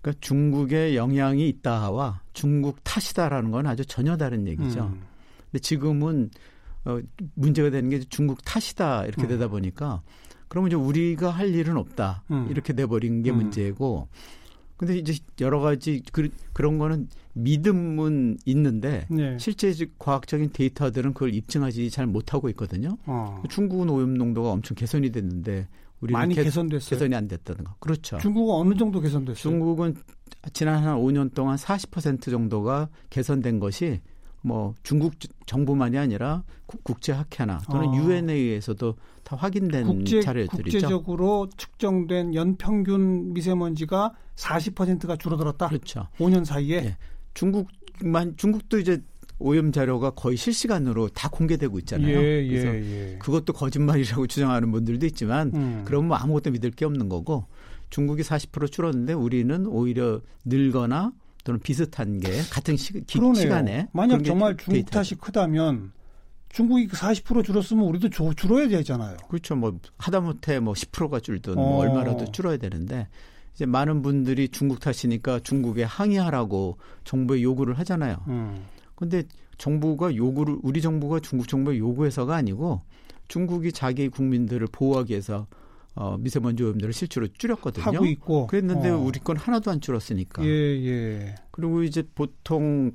그러니까 0.00 0.20
중국의 0.20 0.96
영향이 0.96 1.48
있다와 1.48 2.20
중국 2.32 2.78
탓이다라는 2.84 3.50
건 3.50 3.66
아주 3.66 3.84
전혀 3.86 4.16
다른 4.16 4.46
얘기죠. 4.46 4.84
음. 4.84 5.02
근데 5.50 5.60
지금은 5.60 6.30
어, 6.84 7.00
문제가 7.34 7.70
되는 7.70 7.88
게 7.88 8.00
중국 8.00 8.44
탓이다 8.44 9.06
이렇게 9.06 9.22
음. 9.22 9.28
되다 9.28 9.48
보니까 9.48 10.02
그러면 10.48 10.68
이제 10.68 10.76
우리가 10.76 11.30
할 11.30 11.54
일은 11.54 11.76
없다 11.78 12.24
음. 12.30 12.46
이렇게 12.50 12.74
돼버린 12.74 13.22
게 13.22 13.30
음. 13.30 13.36
문제고 13.36 14.08
근데 14.76 14.98
이제 14.98 15.14
여러 15.40 15.60
가지 15.60 16.02
그, 16.12 16.28
그런 16.52 16.78
거는 16.78 17.08
믿음은 17.34 18.38
있는데 18.44 19.06
네. 19.10 19.36
실제 19.38 19.72
과학적인 19.98 20.50
데이터들은 20.52 21.14
그걸 21.14 21.34
입증하지 21.34 21.90
잘 21.90 22.06
못하고 22.06 22.48
있거든요. 22.50 22.96
어. 23.06 23.42
중국은 23.48 23.88
오염 23.88 24.14
농도가 24.14 24.50
엄청 24.50 24.74
개선이 24.74 25.10
됐는데 25.10 25.68
우리는 26.00 26.18
많이 26.18 26.34
개, 26.34 26.44
개선됐어요. 26.44 26.90
개선이 26.90 27.14
안 27.14 27.28
됐다는 27.28 27.64
거. 27.64 27.74
그렇죠. 27.78 28.18
중국은 28.18 28.54
어느 28.54 28.74
정도 28.76 29.00
개선됐어요? 29.00 29.40
중국은 29.40 29.96
지난 30.52 30.84
한 30.84 30.98
5년 30.98 31.32
동안 31.34 31.56
40% 31.56 32.30
정도가 32.30 32.88
개선된 33.10 33.58
것이 33.58 34.00
뭐 34.44 34.74
중국 34.82 35.14
정부만이 35.46 35.96
아니라 35.96 36.44
국제 36.66 37.12
학회나 37.12 37.62
또는 37.70 37.88
어. 37.88 37.96
유엔에 37.96 38.34
의해서도 38.34 38.94
다 39.22 39.36
확인된 39.36 39.86
국제, 39.86 40.20
자료들이죠. 40.20 40.78
국제적으로 40.78 41.48
측정된 41.56 42.34
연평균 42.34 43.32
미세먼지가 43.32 44.12
40%가 44.36 45.16
줄어들었다. 45.16 45.68
그렇죠. 45.68 46.08
5년 46.18 46.44
사이에 46.44 46.80
네. 46.82 46.96
중국만 47.32 48.36
중국도 48.36 48.78
이제 48.78 49.02
오염 49.38 49.72
자료가 49.72 50.10
거의 50.10 50.36
실시간으로 50.36 51.08
다 51.08 51.30
공개되고 51.30 51.78
있잖아요. 51.80 52.18
예, 52.18 52.44
예, 52.44 52.48
그래서 52.48 52.66
예. 52.68 53.18
그것도 53.18 53.54
거짓말이라고 53.54 54.26
주장하는 54.28 54.70
분들도 54.70 55.06
있지만 55.06 55.52
음. 55.54 55.82
그러면 55.86 56.08
뭐 56.08 56.16
아무것도 56.18 56.50
믿을 56.50 56.70
게 56.70 56.84
없는 56.84 57.08
거고 57.08 57.46
중국이 57.88 58.22
40% 58.22 58.70
줄었는데 58.70 59.14
우리는 59.14 59.66
오히려 59.66 60.20
늘거나 60.44 61.12
또는 61.44 61.60
비슷한 61.60 62.18
게 62.18 62.40
같은 62.50 62.76
시, 62.76 62.92
기, 63.04 63.20
시간에 63.36 63.86
만약 63.92 64.24
정말 64.24 64.56
중국. 64.56 64.90
탓이 64.90 65.14
크다면 65.14 65.92
중국이 66.48 66.88
40%그 66.88 67.42
줄었으면 67.42 67.84
우리도 67.84 68.08
줄, 68.08 68.34
줄어야 68.34 68.68
되잖아요. 68.68 69.16
그렇죠. 69.28 69.54
뭐 69.54 69.78
하다못해 69.98 70.60
뭐 70.60 70.72
10%가 70.72 71.20
줄든 71.20 71.54
뭐 71.54 71.62
어. 71.62 71.68
뭐 71.70 71.78
얼마라도 71.80 72.30
줄어야 72.32 72.56
되는데 72.56 73.08
이제 73.54 73.66
많은 73.66 74.02
분들이 74.02 74.48
중국 74.48 74.80
탓이니까 74.80 75.40
중국에 75.40 75.84
항의하라고 75.84 76.78
정부에 77.04 77.42
요구를 77.42 77.78
하잖아요. 77.80 78.16
음. 78.28 78.64
근데 78.94 79.24
정부가 79.58 80.14
요구를 80.14 80.58
우리 80.62 80.80
정부가 80.80 81.20
중국 81.20 81.46
정부에 81.48 81.78
요구해서가 81.78 82.34
아니고 82.34 82.82
중국이 83.28 83.72
자기 83.72 84.08
국민들을 84.08 84.68
보호하기 84.72 85.12
위해서 85.12 85.46
어, 85.96 86.16
미세먼지 86.18 86.62
오염들을 86.64 86.92
실제로 86.92 87.26
줄였거든요. 87.28 87.84
하고 87.84 88.06
있고. 88.06 88.46
그랬는데 88.48 88.90
어. 88.90 88.98
우리 88.98 89.20
건 89.20 89.36
하나도 89.36 89.70
안 89.70 89.80
줄었으니까. 89.80 90.44
예, 90.44 90.48
예. 90.48 91.34
그리고 91.50 91.82
이제 91.82 92.02
보통 92.14 92.92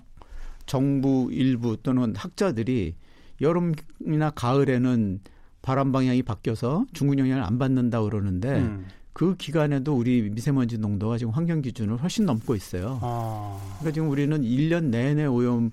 정부 0.66 1.30
일부 1.32 1.78
또는 1.82 2.14
학자들이 2.16 2.96
여름이나 3.42 4.32
가을에는 4.36 5.22
바람 5.62 5.92
방향이 5.92 6.24
바뀌어서 6.24 6.86
중국 6.94 7.18
영향을 7.18 7.44
안 7.44 7.58
받는다 7.58 8.02
그러는데 8.02 8.60
음. 8.60 8.86
그 9.14 9.36
기간에도 9.36 9.96
우리 9.96 10.30
미세먼지 10.30 10.78
농도가 10.78 11.18
지금 11.18 11.34
환경 11.34 11.62
기준을 11.62 11.98
훨씬 11.98 12.26
넘고 12.26 12.56
있어요. 12.56 13.00
아. 13.02 13.60
그러니까 13.80 13.92
지금 13.94 14.10
우리는 14.10 14.42
1년 14.42 14.86
내내 14.86 15.26
오염을 15.26 15.72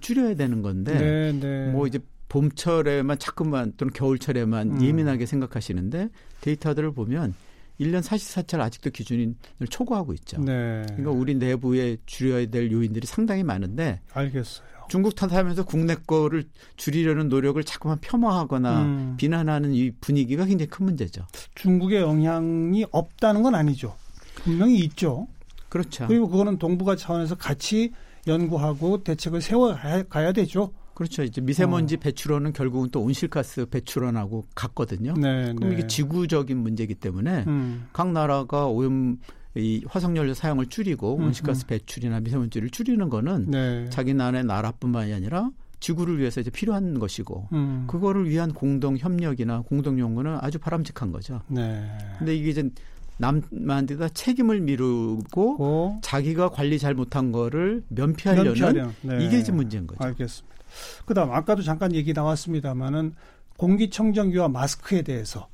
줄여야 0.00 0.34
되는 0.34 0.62
건데 0.62 0.98
네, 0.98 1.32
네. 1.32 1.72
뭐 1.72 1.86
이제 1.86 1.98
봄철에만 2.30 3.18
자꾸만 3.18 3.74
또는 3.76 3.92
겨울철에만 3.92 4.70
음. 4.70 4.82
예민하게 4.82 5.26
생각하시는데 5.26 6.08
데이터들을 6.40 6.92
보면 6.92 7.34
1년 7.78 8.02
44철 8.02 8.60
아직도 8.60 8.90
기준을 8.90 9.34
초과하고 9.68 10.14
있죠. 10.14 10.38
네. 10.38 10.82
그러니까 10.86 11.10
우리 11.10 11.34
내부에 11.34 11.96
줄여야 12.06 12.46
될 12.46 12.70
요인들이 12.70 13.06
상당히 13.06 13.42
많은데 13.42 14.00
알겠어요. 14.12 14.68
중국 14.88 15.14
탓하면서 15.14 15.64
국내 15.64 15.94
거를 15.94 16.44
줄이려는 16.76 17.28
노력을 17.28 17.62
자꾸만 17.62 17.98
폄하하거나 18.00 18.82
음. 18.82 19.14
비난하는 19.16 19.72
이 19.72 19.92
분위기가 20.00 20.44
굉장히 20.44 20.68
큰 20.68 20.86
문제죠. 20.86 21.26
중국의 21.54 22.00
영향이 22.02 22.86
없다는 22.90 23.42
건 23.42 23.54
아니죠. 23.54 23.96
분명히 24.34 24.78
있죠. 24.80 25.28
그렇죠. 25.68 26.06
그리고 26.06 26.28
그거는 26.28 26.58
동북아 26.58 26.96
차원에서 26.96 27.36
같이 27.36 27.92
연구하고 28.26 29.02
대책을 29.04 29.40
세워 29.40 29.76
가야 30.08 30.32
되죠. 30.32 30.72
그렇죠. 31.00 31.22
이제 31.22 31.40
미세먼지 31.40 31.94
어. 31.94 31.98
배출원은 31.98 32.52
결국은 32.52 32.90
또 32.90 33.00
온실가스 33.00 33.64
배출원하고 33.64 34.44
같거든요. 34.54 35.14
네, 35.14 35.54
그럼 35.54 35.70
네. 35.70 35.72
이게 35.72 35.86
지구적인 35.86 36.58
문제이기 36.58 36.96
때문에 36.96 37.44
음. 37.46 37.88
각 37.94 38.12
나라가 38.12 38.66
오염 38.66 39.16
이 39.54 39.82
화석연료 39.88 40.34
사용을 40.34 40.66
줄이고 40.66 41.16
음, 41.16 41.24
온실가스 41.24 41.64
음. 41.64 41.68
배출이나 41.68 42.20
미세먼지를 42.20 42.68
줄이는 42.68 43.08
거는 43.08 43.50
네. 43.50 43.86
자기 43.88 44.12
나라의 44.12 44.44
나라뿐만이 44.44 45.14
아니라 45.14 45.50
지구를 45.80 46.18
위해서 46.18 46.42
이제 46.42 46.50
필요한 46.50 46.98
것이고 46.98 47.48
음. 47.54 47.86
그거를 47.86 48.28
위한 48.28 48.52
공동 48.52 48.98
협력이나 48.98 49.62
공동 49.62 49.98
연구는 49.98 50.36
아주 50.42 50.58
바람직한 50.58 51.12
거죠. 51.12 51.40
네. 51.48 51.82
근데 52.18 52.36
이게 52.36 52.50
이제 52.50 52.68
남한테다 53.16 54.10
책임을 54.10 54.60
미루고 54.60 55.56
고. 55.56 55.98
자기가 56.02 56.50
관리 56.50 56.78
잘 56.78 56.92
못한 56.92 57.32
거를 57.32 57.84
면피하려는 57.88 58.52
면피하려. 58.52 58.90
네. 59.00 59.24
이게 59.24 59.38
이제 59.38 59.50
문제인 59.50 59.86
거죠. 59.86 60.04
알겠습니다. 60.04 60.59
그다음 61.06 61.32
아까도 61.32 61.62
잠깐 61.62 61.94
얘기 61.94 62.12
나왔습니다마는 62.12 63.14
공기청정기와 63.56 64.48
마스크에 64.48 65.02
대해서 65.02 65.48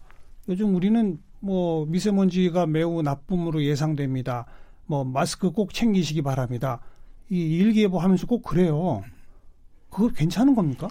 요즘 0.49 0.75
우리는 0.75 1.19
뭐 1.41 1.87
미세먼지가 1.87 2.67
매우 2.67 3.03
나쁨으로 3.03 3.63
예상됩니다. 3.65 4.47
뭐 4.87 5.05
마스크 5.05 5.51
꼭 5.51 5.75
챙기시기 5.75 6.23
바랍니다. 6.23 6.81
이 7.29 7.41
일기예보 7.59 7.99
하면서 7.99 8.27
꼭 8.27 8.43
그래요. 8.43 9.03
그거 9.91 10.09
괜찮은 10.09 10.55
겁니까? 10.55 10.89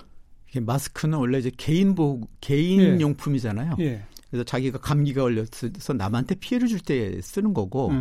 마스크는 0.60 1.18
원래 1.18 1.38
이제 1.40 1.52
개인 1.58 1.96
보호 1.96 2.22
개인 2.42 2.80
예. 2.82 3.00
용품이잖아요. 3.00 3.76
예. 3.80 4.04
그래서 4.30 4.44
자기가 4.44 4.80
감기가 4.80 5.22
걸려서 5.24 5.94
남한테 5.94 6.36
피해를 6.36 6.68
줄 6.68 6.80
때 6.80 7.20
쓰는 7.22 7.54
거고 7.54 7.92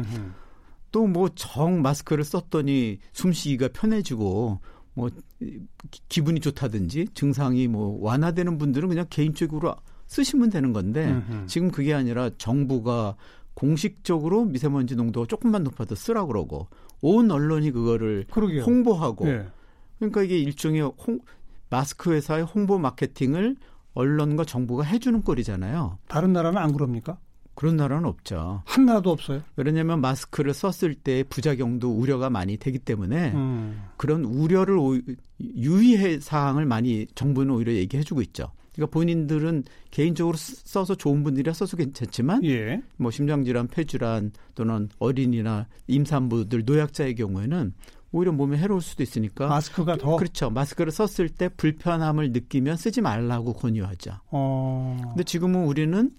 또 0.92 1.06
뭐 1.06 1.28
정 1.34 1.82
마스크를 1.82 2.22
썼더니 2.24 2.98
숨쉬기가 3.12 3.68
편해지고 3.72 4.60
뭐 4.94 5.10
기분이 6.08 6.40
좋다든지 6.40 7.08
증상이 7.14 7.68
뭐 7.68 7.98
완화되는 8.00 8.58
분들은 8.58 8.88
그냥 8.88 9.06
개인적으로 9.10 9.74
쓰시면 10.06 10.50
되는 10.50 10.72
건데 10.72 11.10
음흠. 11.10 11.46
지금 11.46 11.70
그게 11.70 11.92
아니라 11.94 12.30
정부가 12.38 13.16
공식적으로 13.54 14.44
미세먼지 14.44 14.96
농도가 14.96 15.26
조금만 15.26 15.64
높아도 15.64 15.94
쓰라 15.94 16.26
그러고 16.26 16.68
온 17.00 17.30
언론이 17.30 17.70
그거를 17.70 18.26
그러게요. 18.30 18.62
홍보하고 18.62 19.26
네. 19.26 19.46
그러니까 19.98 20.22
이게 20.22 20.38
일종의 20.38 20.82
홍, 20.82 21.20
마스크 21.70 22.12
회사의 22.12 22.44
홍보 22.44 22.78
마케팅을 22.78 23.56
언론과 23.94 24.44
정부가 24.44 24.82
해주는 24.82 25.22
꼴이잖아요. 25.22 25.98
다른 26.08 26.32
나라는 26.32 26.58
안 26.58 26.72
그럽니까? 26.72 27.18
그런 27.54 27.76
나라는 27.76 28.08
없죠. 28.08 28.62
한 28.64 28.84
나라도 28.86 29.10
없어요. 29.10 29.42
왜냐하면 29.56 30.00
마스크를 30.00 30.54
썼을 30.54 30.94
때 30.94 31.22
부작용도 31.24 31.90
우려가 31.90 32.30
많이 32.30 32.56
되기 32.56 32.78
때문에 32.78 33.32
음. 33.32 33.82
그런 33.96 34.24
우려를 34.24 34.76
유의해 35.40 36.20
사항을 36.20 36.66
많이 36.66 37.06
정부는 37.14 37.54
오히려 37.54 37.72
얘기해주고 37.72 38.22
있죠. 38.22 38.50
그러니까 38.74 38.92
본인들은 38.92 39.64
개인적으로 39.90 40.36
써서 40.36 40.96
좋은 40.96 41.22
분들이라 41.22 41.52
써서 41.52 41.76
괜찮지만 41.76 42.44
예. 42.44 42.82
뭐 42.96 43.10
심장질환, 43.10 43.68
폐질환 43.68 44.32
또는 44.54 44.88
어린이나 44.98 45.68
임산부들, 45.86 46.64
노약자의 46.66 47.14
경우에는 47.14 47.72
오히려 48.10 48.32
몸에 48.32 48.56
해로울 48.58 48.80
수도 48.80 49.02
있으니까 49.02 49.48
마스크가 49.48 49.96
더 49.96 50.16
그렇죠. 50.16 50.50
마스크를 50.50 50.92
썼을 50.92 51.28
때 51.28 51.48
불편함을 51.48 52.30
느끼면 52.30 52.76
쓰지 52.76 53.00
말라고 53.00 53.54
권유하죠. 53.54 54.12
어. 54.30 54.96
근데 55.02 55.24
지금은 55.24 55.64
우리는 55.64 56.10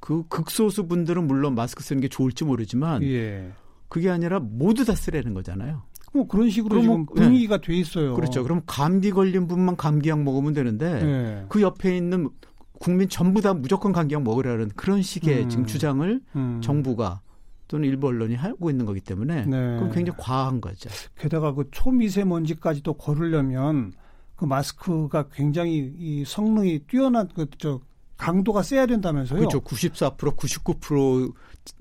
그 0.00 0.24
극소수 0.28 0.86
분들은 0.86 1.26
물론 1.26 1.54
마스크 1.54 1.82
쓰는 1.82 2.00
게 2.00 2.08
좋을지 2.08 2.44
모르지만 2.44 3.02
예. 3.02 3.52
그게 3.88 4.10
아니라 4.10 4.38
모두 4.40 4.84
다 4.84 4.94
쓰라는 4.94 5.34
거잖아요. 5.34 5.82
뭐 6.12 6.26
그런 6.26 6.50
식으로 6.50 6.80
지금 6.80 7.06
분위기가 7.06 7.58
네. 7.58 7.66
돼 7.66 7.76
있어요. 7.76 8.14
그렇죠. 8.14 8.42
그럼 8.42 8.62
감기 8.66 9.10
걸린 9.10 9.46
분만 9.46 9.76
감기약 9.76 10.22
먹으면 10.22 10.54
되는데 10.54 11.02
네. 11.02 11.46
그 11.48 11.60
옆에 11.60 11.96
있는 11.96 12.30
국민 12.78 13.08
전부 13.08 13.40
다 13.40 13.54
무조건 13.54 13.92
감기약 13.92 14.22
먹으라는 14.22 14.70
그런 14.76 15.02
식의 15.02 15.44
음. 15.44 15.48
지금 15.48 15.66
주장을 15.66 16.20
음. 16.36 16.60
정부가 16.62 17.20
또는 17.66 17.88
일부 17.88 18.06
언론이 18.06 18.34
하고 18.34 18.70
있는 18.70 18.86
거기 18.86 19.00
때문에 19.00 19.44
네. 19.44 19.76
그럼 19.76 19.92
굉장히 19.92 20.18
과한 20.18 20.60
거죠. 20.60 20.88
게다가 21.18 21.52
그 21.52 21.68
초미세먼지까지도 21.70 22.94
거르려면 22.94 23.92
그 24.36 24.44
마스크가 24.44 25.28
굉장히 25.32 25.92
이 25.98 26.24
성능이 26.24 26.80
뛰어난 26.88 27.28
그저 27.28 27.80
강도가 28.18 28.62
세야 28.62 28.86
된다면서요? 28.86 29.38
그렇죠. 29.38 29.60
94% 29.60 30.36
99% 30.36 31.32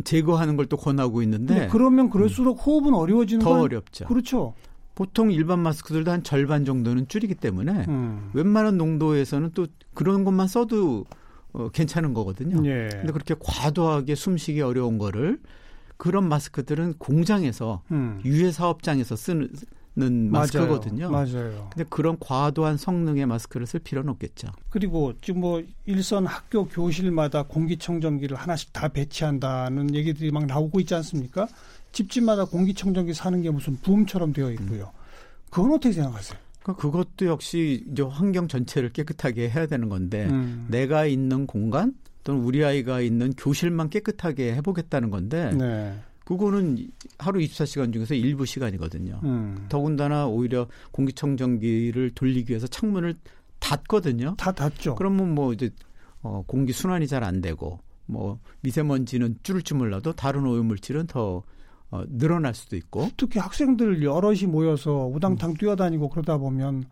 제거하는 0.04 0.56
걸 0.56 0.68
또 0.68 0.78
권하고 0.78 1.22
있는데 1.24 1.68
그러면 1.72 2.10
그럴수록 2.10 2.58
음. 2.58 2.62
호흡은 2.62 2.94
어려워지는 2.94 3.44
더 3.44 3.52
건, 3.52 3.60
어렵죠. 3.62 4.06
그렇죠. 4.06 4.54
보통 4.96 5.32
일반 5.32 5.60
마스크들도 5.60 6.10
한 6.12 6.24
절반 6.24 6.66
정도는 6.66 7.08
줄이기 7.08 7.36
때문에 7.36 7.86
음. 7.88 8.32
웬만한 8.34 8.78
농도에서는 8.78 9.52
또 9.54 9.68
그런 9.94 10.24
것만 10.24 10.48
써도 10.48 11.06
어, 11.54 11.70
괜찮은 11.70 12.14
거거든요. 12.14 12.66
예. 12.68 12.90
근데 12.92 13.12
그렇게 13.12 13.36
과도하게 13.40 14.16
숨쉬기 14.16 14.62
어려운 14.62 14.98
거를 14.98 15.40
그런 15.98 16.28
마스크들은 16.30 16.96
공장에서 17.00 17.82
음. 17.92 18.22
유해 18.26 18.52
사업장에서 18.52 19.16
쓰는 19.16 19.50
맞아요. 20.06 20.32
마스크거든요. 20.32 21.10
맞아요. 21.10 21.70
근데 21.74 21.86
그런 21.90 22.18
과도한 22.20 22.78
성능의 22.78 23.26
마스크를 23.26 23.66
쓸 23.66 23.80
필요는 23.80 24.10
없겠죠. 24.12 24.50
그리고 24.70 25.14
지금 25.22 25.42
뭐 25.42 25.64
일선 25.86 26.26
학교 26.26 26.66
교실마다 26.66 27.44
공기청정기를 27.44 28.38
하나씩 28.38 28.74
다 28.74 28.88
배치한다는 28.88 29.94
얘기들이 29.96 30.32
막 30.32 30.46
나오고 30.46 30.80
있지 30.82 30.96
않습니까? 30.96 31.48
집집마다 31.92 32.46
공기청정기 32.46 33.14
사는 33.14 33.42
게 33.42 33.50
무슨 33.50 33.78
붐처럼 33.78 34.34
되어 34.34 34.52
있고요. 34.52 34.92
그건 35.50 35.74
어떻게 35.74 35.94
생각하세요? 35.94 36.38
그러니까 36.62 36.82
그것도 36.82 37.26
역시 37.26 37.86
이제 37.90 38.04
환경 38.04 38.48
전체를 38.48 38.90
깨끗하게 38.90 39.50
해야 39.50 39.66
되는 39.66 39.90
건데 39.90 40.28
음. 40.30 40.68
내가 40.70 41.06
있는 41.06 41.48
공간 41.48 41.94
또는 42.24 42.42
우리 42.42 42.64
아이가 42.64 43.00
있는 43.00 43.34
교실만 43.34 43.90
깨끗하게 43.90 44.54
해보겠다는 44.56 45.10
건데 45.10 45.52
네. 45.58 45.98
그거는 46.28 46.90
하루 47.18 47.40
24시간 47.40 47.94
중에서 47.94 48.14
일부 48.14 48.46
시간이거든요. 48.46 49.22
음. 49.24 49.66
더군다나 49.70 50.28
오히려 50.28 50.68
공기청정기를 50.92 52.12
돌리기 52.16 52.52
위해서 52.52 52.68
창문을 52.68 53.16
닫거든요. 53.60 54.36
다 54.38 54.52
닫죠. 54.52 54.96
그러면 54.96 55.34
뭐 55.34 55.54
이제 55.54 55.70
어, 56.22 56.44
공기 56.46 56.74
순환이 56.74 57.08
잘 57.08 57.24
안 57.24 57.40
되고 57.40 57.80
뭐 58.08 58.40
미세먼지는 58.60 59.38
줄을 59.42 59.62
줄 59.62 59.78
몰라도 59.78 60.12
다른 60.12 60.46
오염물질은 60.46 61.08
더 61.08 61.44
어, 61.92 62.04
늘어날 62.10 62.54
수도 62.54 62.76
있고. 62.76 63.10
특히 63.16 63.40
학생들 63.40 64.04
여럿이 64.04 64.48
모여서 64.48 65.08
우당탕 65.08 65.52
음. 65.52 65.54
뛰어다니고 65.56 66.10
그러다 66.10 66.38
보면 66.40 66.84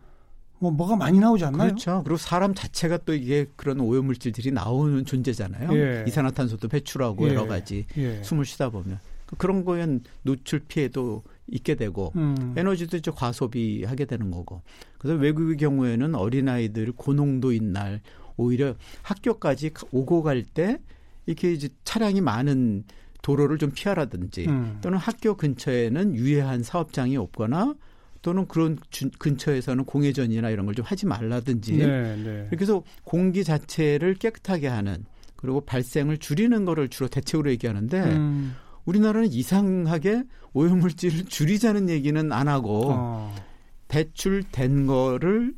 뭐 0.58 0.70
뭐가 0.70 0.96
많이 0.96 1.18
나오지 1.18 1.44
않나요? 1.44 1.68
그렇죠. 1.68 2.00
그리고 2.04 2.16
사람 2.16 2.54
자체가 2.54 3.00
또 3.04 3.12
이게 3.12 3.44
그런 3.54 3.80
오염물질들이 3.80 4.50
나오는 4.52 5.04
존재잖아요. 5.04 5.76
예. 5.76 6.04
이산화탄소도 6.08 6.68
배출하고 6.68 7.26
예. 7.26 7.34
여러 7.34 7.46
가지 7.46 7.84
예. 7.98 8.22
숨을 8.22 8.46
쉬다 8.46 8.70
보면 8.70 8.98
그런 9.38 9.64
거엔 9.64 10.02
노출 10.22 10.60
피해도 10.60 11.22
있게 11.48 11.74
되고 11.74 12.12
음. 12.16 12.54
에너지도 12.56 12.96
이제 12.96 13.10
과소비하게 13.10 14.04
되는 14.06 14.30
거고. 14.30 14.62
그래서 14.98 15.18
외국의 15.18 15.56
경우에는 15.56 16.14
어린 16.14 16.48
아이들 16.48 16.92
고농도인 16.92 17.72
날 17.72 18.00
오히려 18.36 18.74
학교까지 19.02 19.70
오고 19.92 20.22
갈 20.22 20.44
때 20.44 20.78
이렇게 21.26 21.52
이제 21.52 21.68
차량이 21.84 22.20
많은 22.20 22.84
도로를 23.22 23.58
좀 23.58 23.72
피하라든지 23.74 24.46
음. 24.46 24.78
또는 24.80 24.98
학교 24.98 25.36
근처에는 25.36 26.14
유해한 26.14 26.62
사업장이 26.62 27.16
없거나 27.16 27.74
또는 28.22 28.46
그런 28.46 28.78
주, 28.90 29.10
근처에서는 29.18 29.84
공회전이나 29.84 30.50
이런 30.50 30.66
걸 30.66 30.74
좀 30.74 30.84
하지 30.84 31.06
말라든지 31.06 31.76
네, 31.76 32.16
네. 32.16 32.46
이렇게 32.50 32.62
해서 32.62 32.82
공기 33.04 33.42
자체를 33.44 34.14
깨끗하게 34.14 34.68
하는 34.68 35.04
그리고 35.36 35.60
발생을 35.60 36.18
줄이는 36.18 36.64
거를 36.64 36.88
주로 36.88 37.08
대책으로 37.08 37.50
얘기하는데 37.50 38.02
음. 38.02 38.54
우리나라는 38.86 39.30
이상하게 39.30 40.24
오염물질을 40.52 41.26
줄이자는 41.26 41.88
얘기는 41.88 42.32
안 42.32 42.48
하고 42.48 42.90
어. 42.92 43.34
배출된 43.88 44.86
거를 44.86 45.54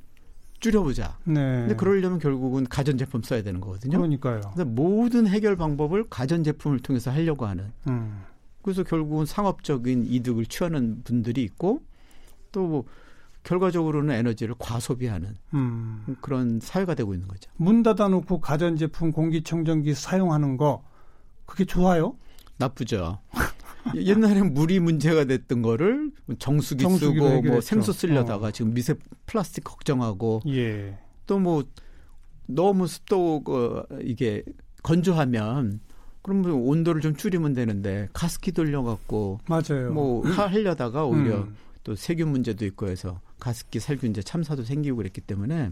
줄여보자. 0.60 1.18
네. 1.24 1.34
근데 1.34 1.76
그러려면 1.76 2.18
결국은 2.18 2.66
가전제품 2.66 3.22
써야 3.22 3.42
되는 3.42 3.60
거거든요. 3.60 3.96
그러니까요. 3.98 4.40
근데 4.54 4.64
모든 4.64 5.28
해결 5.28 5.56
방법을 5.56 6.08
가전제품을 6.08 6.80
통해서 6.80 7.12
하려고 7.12 7.46
하는. 7.46 7.72
음. 7.88 8.24
그래서 8.62 8.82
결국은 8.82 9.24
상업적인 9.24 10.06
이득을 10.06 10.46
취하는 10.46 11.02
분들이 11.04 11.42
있고 11.44 11.82
또 12.50 12.66
뭐 12.66 12.84
결과적으로는 13.44 14.14
에너지를 14.14 14.54
과소비하는 14.58 15.36
음. 15.54 16.04
그런 16.20 16.60
사회가 16.60 16.94
되고 16.94 17.14
있는 17.14 17.28
거죠. 17.28 17.50
문 17.56 17.82
닫아놓고 17.82 18.40
가전제품 18.40 19.12
공기청정기 19.12 19.94
사용하는 19.94 20.58
거 20.58 20.82
그게 21.46 21.64
좋아요? 21.64 22.16
나쁘죠. 22.58 23.20
옛날에 23.96 24.42
물이 24.42 24.80
문제가 24.80 25.24
됐던 25.24 25.62
거를 25.62 26.10
정수기 26.38 26.84
쓰고 26.84 27.42
뭐 27.42 27.60
생수 27.60 27.92
쓰려다가 27.92 28.48
어. 28.48 28.50
지금 28.50 28.74
미세 28.74 28.94
플라스틱 29.26 29.64
걱정하고 29.64 30.42
예. 30.48 30.98
또뭐 31.26 31.64
너무 32.46 32.86
습도가 32.86 33.86
이게 34.02 34.42
건조하면 34.82 35.80
그러면 36.22 36.52
온도를 36.52 37.00
좀 37.00 37.16
줄이면 37.16 37.54
되는데 37.54 38.08
가습기 38.12 38.52
돌려갖고 38.52 39.40
맞아요. 39.46 39.92
뭐 39.92 40.26
하려다가 40.26 41.04
오히려 41.04 41.42
음. 41.42 41.56
또 41.84 41.94
세균 41.94 42.28
문제도 42.28 42.64
있고 42.66 42.88
해서 42.88 43.20
가습기 43.38 43.80
살균제 43.80 44.22
참사도 44.22 44.64
생기고 44.64 44.96
그랬기 44.98 45.22
때문에 45.22 45.70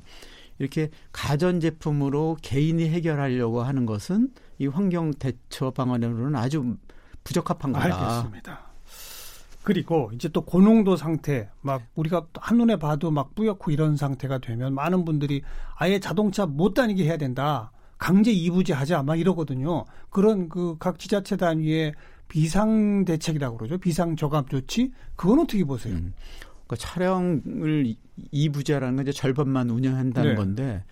이렇게 0.58 0.90
가전 1.12 1.60
제품으로 1.60 2.36
개인이 2.42 2.86
해결하려고 2.88 3.62
하는 3.62 3.86
것은 3.86 4.30
이 4.58 4.66
환경 4.66 5.12
대처 5.12 5.70
방안으로는 5.70 6.34
아주 6.36 6.76
부적합한 7.24 7.72
거다. 7.72 7.84
알겠습니다. 7.84 8.60
그리고 9.62 10.10
이제 10.14 10.28
또 10.28 10.42
고농도 10.42 10.96
상태, 10.96 11.48
막 11.60 11.82
우리가 11.96 12.26
한눈에 12.34 12.76
봐도 12.76 13.10
막 13.10 13.34
뿌옇고 13.34 13.72
이런 13.72 13.96
상태가 13.96 14.38
되면 14.38 14.74
많은 14.74 15.04
분들이 15.04 15.42
아예 15.74 15.98
자동차 15.98 16.46
못 16.46 16.74
다니게 16.74 17.04
해야 17.04 17.16
된다. 17.16 17.72
강제 17.98 18.30
이부제 18.30 18.72
하자 18.72 19.02
막 19.02 19.18
이러거든요. 19.18 19.84
그런 20.10 20.48
그 20.48 20.76
각 20.78 20.98
지자체 21.00 21.36
단위의 21.36 21.94
비상 22.28 23.04
대책이라고 23.04 23.56
그러죠. 23.56 23.78
비상 23.78 24.14
저감 24.14 24.46
조치. 24.46 24.92
그건 25.16 25.40
어떻게 25.40 25.64
보세요? 25.64 25.94
음. 25.94 26.12
그러니까 26.66 26.76
차량을 26.76 27.94
이부제라는 28.32 28.96
건 28.96 29.04
이제 29.04 29.12
절반만 29.12 29.70
운영한다는 29.70 30.30
네. 30.30 30.36
건데 30.36 30.84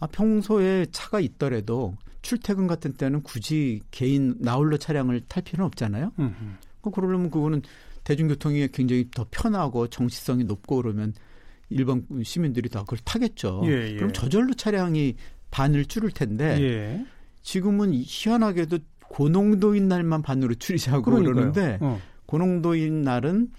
아, 0.00 0.06
평소에 0.06 0.86
차가 0.92 1.20
있더라도 1.20 1.96
출퇴근 2.22 2.66
같은 2.66 2.92
때는 2.92 3.22
굳이 3.22 3.80
개인 3.90 4.34
나홀로 4.38 4.78
차량을 4.78 5.22
탈 5.28 5.42
필요는 5.42 5.66
없잖아요. 5.66 6.12
음 6.18 6.58
그러려면 6.92 7.30
그거는 7.30 7.62
대중교통이 8.04 8.68
굉장히 8.68 9.08
더 9.10 9.26
편하고 9.30 9.88
정시성이 9.88 10.44
높고 10.44 10.76
그러면 10.76 11.14
일반 11.70 12.06
시민들이 12.22 12.68
다 12.68 12.80
그걸 12.80 12.98
타겠죠. 13.04 13.62
예, 13.64 13.92
예. 13.92 13.96
그럼 13.96 14.12
저절로 14.12 14.52
차량이 14.54 15.16
반을 15.50 15.86
줄을 15.86 16.10
텐데 16.10 16.58
예. 16.60 17.06
지금은 17.42 17.92
희한하게도 17.94 18.78
고농도인 19.08 19.88
날만 19.88 20.22
반으로 20.22 20.54
줄이자고 20.56 21.02
그러니까요. 21.02 21.34
그러는데 21.34 21.78
어. 21.80 22.00
고농도인 22.26 23.02
날은 23.02 23.50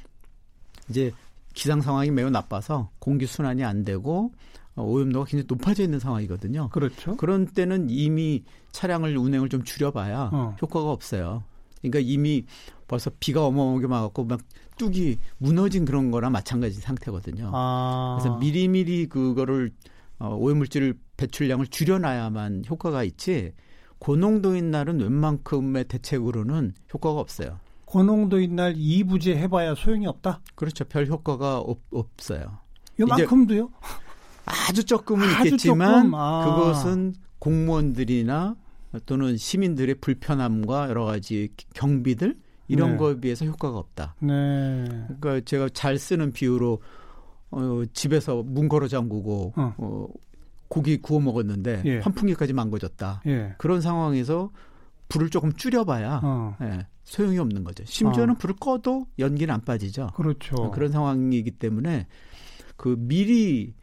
이제 0.89 1.11
기상 1.55 1.81
상황이 1.81 2.11
매우 2.11 2.29
나빠서 2.29 2.91
공기 2.99 3.25
순환이 3.25 3.63
안 3.63 3.83
되고 3.83 4.31
어, 4.75 4.83
오염도가 4.83 5.25
굉장히 5.25 5.45
높아져 5.47 5.83
있는 5.83 5.99
상황이거든요. 5.99 6.69
그렇죠. 6.69 7.15
그런 7.17 7.47
때는 7.47 7.87
이미 7.89 8.43
차량을 8.71 9.17
운행을 9.17 9.49
좀 9.49 9.63
줄여봐야 9.63 10.29
어. 10.31 10.55
효과가 10.61 10.91
없어요. 10.91 11.43
그러니까 11.81 11.99
이미 11.99 12.45
벌써 12.87 13.09
비가 13.19 13.45
어마어마하게 13.45 13.87
막았고 13.87 14.25
막 14.25 14.41
뚝이 14.77 15.17
무너진 15.37 15.85
그런 15.85 16.11
거랑 16.11 16.31
마찬가지 16.31 16.75
상태거든요. 16.75 17.51
아. 17.53 18.17
그래서 18.19 18.37
미리미리 18.37 19.07
그거를 19.07 19.71
어, 20.19 20.35
오염물질 20.35 20.97
배출량을 21.17 21.67
줄여놔야만 21.67 22.65
효과가 22.69 23.03
있지 23.03 23.53
고농도인 23.99 24.71
날은 24.71 24.99
웬만큼의 24.99 25.85
대책으로는 25.85 26.73
효과가 26.93 27.19
없어요. 27.19 27.59
고농도인 27.85 28.55
날 28.55 28.73
이부제 28.77 29.35
해봐야 29.35 29.75
소용이 29.75 30.07
없다? 30.07 30.41
그렇죠. 30.55 30.85
별 30.85 31.07
효과가 31.07 31.59
없, 31.59 31.79
없어요. 31.91 32.59
요만큼도요? 32.99 33.69
아주 34.45 34.83
조금은 34.83 35.27
아주 35.27 35.47
있겠지만 35.47 36.03
조금? 36.03 36.15
아. 36.15 36.45
그것은 36.45 37.13
공무원들이나 37.39 38.55
또는 39.05 39.37
시민들의 39.37 39.95
불편함과 39.95 40.89
여러 40.89 41.05
가지 41.05 41.49
경비들 41.73 42.37
이런 42.67 42.91
네. 42.91 42.97
거에 42.97 43.19
비해서 43.19 43.45
효과가 43.45 43.77
없다. 43.77 44.15
네. 44.19 44.85
그러니까 45.19 45.41
제가 45.45 45.69
잘 45.69 45.99
쓰는 45.99 46.31
비유로 46.31 46.81
어, 47.51 47.83
집에서 47.93 48.43
문 48.43 48.67
걸어 48.67 48.87
잠그고 48.87 49.53
어. 49.55 49.73
어 49.77 50.07
고기 50.67 50.97
구워 50.97 51.19
먹었는데 51.19 51.83
예. 51.85 51.99
환풍기까지 51.99 52.53
망가졌다. 52.53 53.21
예. 53.27 53.55
그런 53.57 53.81
상황에서 53.81 54.51
불을 55.09 55.29
조금 55.29 55.53
줄여봐야 55.53 56.21
어. 56.23 56.57
예, 56.61 56.87
소용이 57.05 57.39
없는 57.39 57.63
거죠. 57.63 57.83
심지어는 57.85 58.35
어. 58.35 58.37
불을 58.37 58.55
꺼도 58.59 59.07
연기는 59.19 59.53
안 59.53 59.61
빠지죠. 59.61 60.11
그렇죠. 60.15 60.71
그런 60.71 60.91
상황이기 60.91 61.51
때문에 61.51 62.07
그 62.75 62.95
미리 62.97 63.73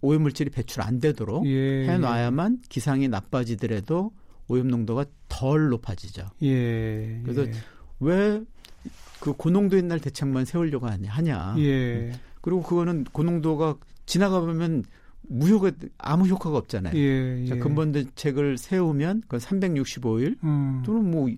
오염물질이 0.00 0.50
배출 0.50 0.82
안 0.82 0.98
되도록 0.98 1.46
예. 1.46 1.88
해놔야만 1.88 2.62
기상이 2.68 3.08
나빠지더라도 3.08 4.12
오염 4.48 4.68
농도가 4.68 5.04
덜 5.28 5.68
높아지죠. 5.68 6.28
예. 6.42 7.20
그래서 7.22 7.46
예. 7.46 7.52
왜그 8.00 9.34
고농도인 9.36 9.88
날 9.88 10.00
대책만 10.00 10.44
세우려고 10.44 10.88
하냐. 10.88 11.54
예. 11.58 12.12
그리고 12.40 12.62
그거는 12.62 13.04
고농도가 13.04 13.76
지나가보면 14.06 14.84
무효가 15.28 15.72
아무 15.98 16.26
효과가 16.26 16.56
없잖아요. 16.56 16.96
예, 16.96 17.42
예. 17.42 17.46
자, 17.46 17.56
근본 17.56 17.92
대책을 17.92 18.56
세우면 18.56 19.24
그 19.28 19.36
365일 19.36 20.42
음. 20.42 20.82
또는 20.84 21.10
뭐 21.10 21.28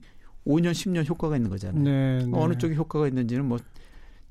5년 0.51 0.73
10년 0.73 1.09
효과가 1.09 1.37
있는 1.37 1.51
거잖아요. 1.51 1.83
네, 1.83 2.25
네. 2.25 2.31
어느 2.35 2.57
쪽에 2.59 2.75
효과가 2.75 3.09
있는지는 3.09 3.47
뭐 3.47 3.59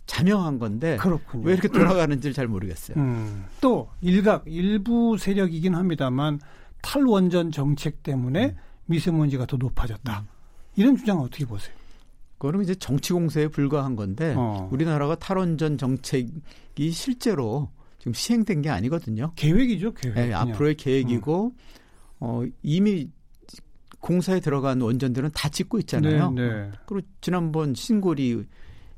자명한 0.06 0.60
건데 0.60 0.98
그렇군요. 0.98 1.46
왜 1.46 1.54
이렇게 1.54 1.68
돌아가는지를 1.68 2.34
잘 2.34 2.48
모르겠어요. 2.48 2.98
음. 2.98 3.46
또 3.62 3.90
일각 4.02 4.44
일부 4.48 5.18
세력이긴 5.18 5.76
합니다만 5.76 6.40
탈원전 6.82 7.52
정책 7.52 8.04
때문에 8.04 8.46
음. 8.46 8.56
미세먼지가 8.88 9.46
더 9.46 9.58
높아졌다. 9.58 10.20
음. 10.20 10.28
이런 10.76 10.98
주장 10.98 11.20
어떻게 11.20 11.46
보세요? 11.46 11.76
그거는 12.40 12.64
이제 12.64 12.74
정치 12.74 13.14
공세에 13.14 13.50
불과한 13.50 13.96
건데 13.96 14.34
어. 14.36 14.70
우리나라가 14.72 15.16
탈원전 15.16 15.78
정책이 15.78 16.92
실제로 16.92 17.70
지금 18.00 18.14
시행된 18.14 18.62
게 18.62 18.70
아니거든요. 18.70 19.34
계획이죠, 19.36 19.94
계획. 19.94 20.16
네, 20.16 20.34
앞으로의 20.34 20.76
계획이고 20.76 21.46
음. 21.48 21.52
어, 22.22 22.44
이미 22.64 23.10
공사에 24.00 24.40
들어간 24.40 24.82
원전들은 24.82 25.32
다 25.34 25.50
짓고 25.50 25.80
있잖아요. 25.80 26.32
네, 26.32 26.48
네. 26.48 26.72
그리고 26.86 27.08
지난번 27.22 27.74
신고리 27.76 28.46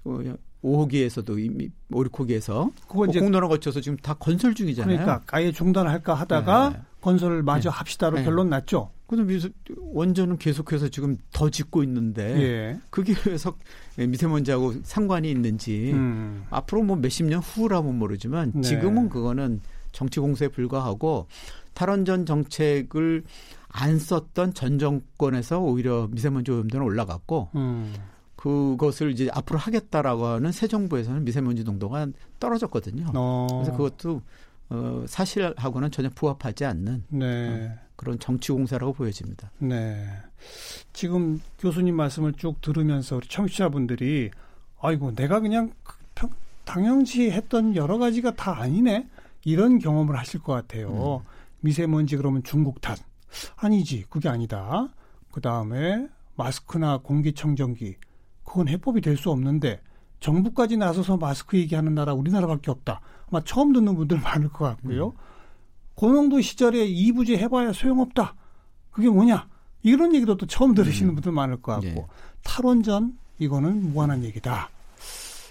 어, 0.03 0.19
5호기에서도 0.63 1.43
이미 1.43 1.69
오리코기에서 1.91 2.71
그거 2.87 3.05
이제 3.07 3.19
공론화 3.19 3.47
거쳐서 3.47 3.81
지금 3.81 3.97
다 3.97 4.13
건설 4.13 4.53
중이잖아요. 4.53 4.97
그러니까 4.97 5.21
아예 5.31 5.51
중단할까 5.51 6.13
하다가 6.13 6.69
네. 6.69 6.79
건설을 7.01 7.43
마저 7.43 7.69
네. 7.69 7.75
합시다로 7.75 8.17
네. 8.17 8.23
결론 8.23 8.49
났죠. 8.49 8.91
그래서 9.07 9.49
원전은 9.77 10.37
계속해서 10.37 10.87
지금 10.87 11.17
더 11.33 11.49
짓고 11.49 11.83
있는데 11.83 12.41
예. 12.41 12.79
그게 12.89 13.13
왜 13.97 14.07
미세먼지하고 14.07 14.75
상관이 14.83 15.29
있는지 15.29 15.91
음. 15.91 16.45
앞으로 16.49 16.83
뭐 16.83 16.95
몇십 16.95 17.25
년 17.25 17.41
후라면 17.41 17.99
모르지만 17.99 18.53
네. 18.55 18.61
지금은 18.61 19.09
그거는 19.09 19.59
정치 19.91 20.21
공세에 20.21 20.47
불과하고 20.47 21.27
탈원전 21.73 22.25
정책을 22.25 23.23
안 23.73 23.99
썼던 23.99 24.53
전 24.53 24.79
정권에서 24.79 25.59
오히려 25.59 26.07
미세먼지 26.11 26.51
오염도는 26.51 26.85
올라갔고 26.85 27.49
음. 27.55 27.93
그것을 28.35 29.11
이제 29.11 29.29
앞으로 29.31 29.59
하겠다라고 29.59 30.25
하는 30.25 30.51
새 30.51 30.67
정부에서는 30.67 31.23
미세먼지 31.23 31.63
농도가 31.63 32.07
떨어졌거든요. 32.39 33.11
어. 33.13 33.47
그래서 33.49 33.71
그것도 33.77 34.21
어, 34.69 35.03
사실하고는 35.07 35.91
전혀 35.91 36.09
부합하지 36.09 36.65
않는 36.65 37.03
네. 37.09 37.67
어, 37.67 37.79
그런 37.95 38.17
정치 38.19 38.51
공사라고 38.51 38.93
보여집니다. 38.93 39.51
네. 39.59 40.07
지금 40.91 41.39
교수님 41.59 41.95
말씀을 41.95 42.33
쭉 42.33 42.59
들으면서 42.61 43.17
우리 43.17 43.27
청취자분들이 43.27 44.31
아이고 44.81 45.13
내가 45.13 45.39
그냥 45.39 45.71
그 45.83 46.27
당연시 46.65 47.29
했던 47.29 47.75
여러 47.75 47.97
가지가 47.97 48.35
다 48.35 48.59
아니네 48.59 49.07
이런 49.43 49.77
경험을 49.77 50.17
하실 50.17 50.41
것 50.41 50.53
같아요. 50.53 51.17
음. 51.17 51.29
미세먼지 51.59 52.17
그러면 52.17 52.43
중국 52.43 52.81
탓 52.81 52.97
아니지 53.55 54.05
그게 54.09 54.29
아니다. 54.29 54.89
그 55.31 55.41
다음에 55.41 56.07
마스크나 56.35 56.97
공기청정기 56.97 57.95
그건 58.43 58.67
해법이 58.67 59.01
될 59.01 59.17
수 59.17 59.29
없는데 59.31 59.81
정부까지 60.19 60.77
나서서 60.77 61.17
마스크 61.17 61.57
얘기하는 61.57 61.95
나라 61.95 62.13
우리나라밖에 62.13 62.69
없다. 62.71 63.01
아마 63.29 63.41
처음 63.43 63.73
듣는 63.73 63.95
분들 63.95 64.19
많을 64.21 64.49
것 64.49 64.65
같고요. 64.65 65.07
음. 65.07 65.11
고농도 65.95 66.41
시절에 66.41 66.85
이부제 66.85 67.37
해봐야 67.37 67.73
소용없다. 67.73 68.35
그게 68.91 69.09
뭐냐? 69.09 69.47
이런 69.83 70.13
얘기도 70.13 70.37
또 70.37 70.45
처음 70.45 70.73
들으시는 70.73 71.11
음. 71.11 71.15
분들 71.15 71.31
많을 71.31 71.61
것 71.61 71.73
같고 71.73 71.87
네. 71.87 72.07
탈원전 72.43 73.17
이거는 73.39 73.93
무한한 73.93 74.23
얘기다. 74.23 74.69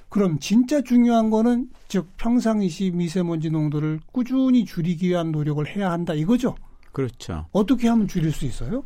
그럼 0.08 0.38
진짜 0.40 0.82
중요한 0.82 1.30
거는 1.30 1.70
즉 1.88 2.08
평상시 2.16 2.90
미세먼지 2.92 3.50
농도를 3.50 4.00
꾸준히 4.12 4.64
줄이기 4.64 5.08
위한 5.08 5.30
노력을 5.30 5.64
해야 5.66 5.90
한다 5.90 6.14
이거죠. 6.14 6.56
그렇죠. 6.92 7.46
어떻게 7.52 7.88
하면 7.88 8.08
줄일 8.08 8.32
수 8.32 8.44
있어요? 8.44 8.84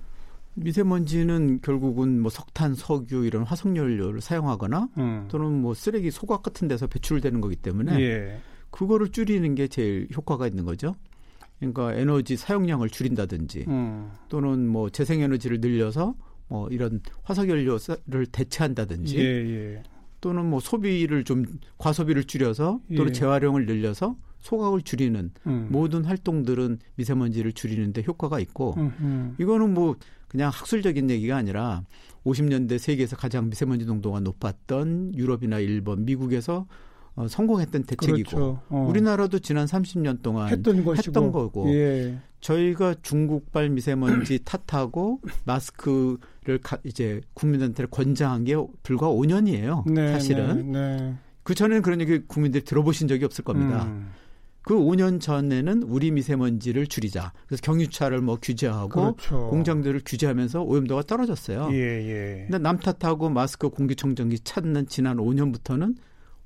미세먼지는 0.55 1.61
결국은 1.63 2.21
뭐 2.21 2.31
석탄, 2.31 2.75
석유 2.75 3.25
이런 3.27 3.43
화석 3.43 3.77
연료를 3.77 4.21
사용하거나 4.21 4.89
음. 4.99 5.29
또는 5.29 5.61
뭐 5.61 5.75
쓰레기 5.75 6.11
소각 6.11 6.43
같은 6.43 6.69
데서 6.69 6.87
배출되는 6.87 7.41
거기 7.41 7.57
때문에 7.57 8.01
예. 8.01 8.41
그거를 8.71 9.11
줄이는 9.11 9.55
게 9.55 9.69
제일 9.69 10.09
효과가 10.15 10.47
있는 10.47 10.65
거죠. 10.65 10.95
그러니까 11.59 11.95
에너지 11.95 12.37
사용량을 12.37 12.89
줄인다든지 12.89 13.65
음. 13.69 14.11
또는 14.29 14.69
뭐 14.69 14.91
재생에너지를 14.91 15.61
늘려서 15.61 16.15
뭐 16.49 16.69
이런 16.69 17.01
화석 17.23 17.49
연료를 17.49 18.27
대체한다든지 18.31 19.19
예, 19.19 19.23
예. 19.23 19.83
또는 20.21 20.49
뭐 20.49 20.61
소비를 20.61 21.25
좀 21.25 21.45
과소비를 21.79 22.25
줄여서 22.25 22.81
또는 22.97 23.09
예. 23.09 23.13
재활용을 23.13 23.67
늘려서 23.67 24.17
소각을 24.45 24.83
줄이는 24.83 25.31
음. 25.47 25.69
모든 25.71 26.05
활동들은 26.05 26.79
미세먼지를 26.97 27.53
줄이는데 27.53 28.05
효과가 28.07 28.39
있고 28.41 28.75
음, 28.77 28.93
음. 29.01 29.35
이거는 29.39 29.73
뭐 29.73 29.97
그냥 30.29 30.51
학술적인 30.53 31.09
얘기가 31.09 31.37
아니라 31.37 31.83
50년대 32.27 32.79
세계에서 32.79 33.17
가장 33.17 33.49
미세먼지 33.49 33.87
농도가 33.87 34.21
높았던 34.21 35.15
유럽이나 35.15 35.61
일본, 35.61 36.05
미국에서 36.05 36.67
어, 37.17 37.27
성공했던 37.27 37.85
대책이고 37.85 38.31
그렇죠. 38.31 38.61
어. 38.69 38.87
우리나라도 38.89 39.39
지난 39.39 39.67
30년 39.67 40.21
동안 40.21 40.49
했던, 40.49 40.85
했던 40.99 41.33
거고 41.33 41.73
예. 41.73 42.19
저희가 42.41 42.97
중국발 43.01 43.71
미세먼지 43.71 44.41
탓하고 44.45 45.21
마스크를 45.45 46.59
가, 46.63 46.77
이제 46.85 47.23
국민한테 47.33 47.87
권장한 47.87 48.45
게 48.45 48.57
불과 48.83 49.07
5년이에요. 49.09 49.91
네, 49.91 50.13
사실은 50.13 50.73
네, 50.73 50.97
네. 50.97 51.15
그 51.45 51.55
전에는 51.55 51.81
그런 51.81 52.01
얘기 52.03 52.19
국민들이 52.27 52.63
들어보신 52.63 53.09
적이 53.09 53.25
없을 53.25 53.45
겁니다. 53.45 53.85
음. 53.85 54.11
그 54.65 54.75
5년 54.75 55.21
전에는 55.21 55.83
우리 55.83 56.11
미세먼지를 56.11 56.87
줄이자. 56.87 57.33
그래서 57.47 57.61
경유차를 57.63 58.23
뭐 58.23 58.39
규제하고 58.41 59.15
그렇죠. 59.15 59.49
공장들을 59.51 60.01
규제하면서 60.05 60.63
오염도가 60.63 61.03
떨어졌어요. 61.03 61.69
예, 61.73 61.77
예. 61.77 62.47
근데 62.49 62.59
남 62.59 62.79
탓하고 62.79 63.29
마스크 63.29 63.69
공기청정기 63.69 64.41
찾는 64.41 64.89
지난 64.89 65.19
5년부터는 65.19 65.97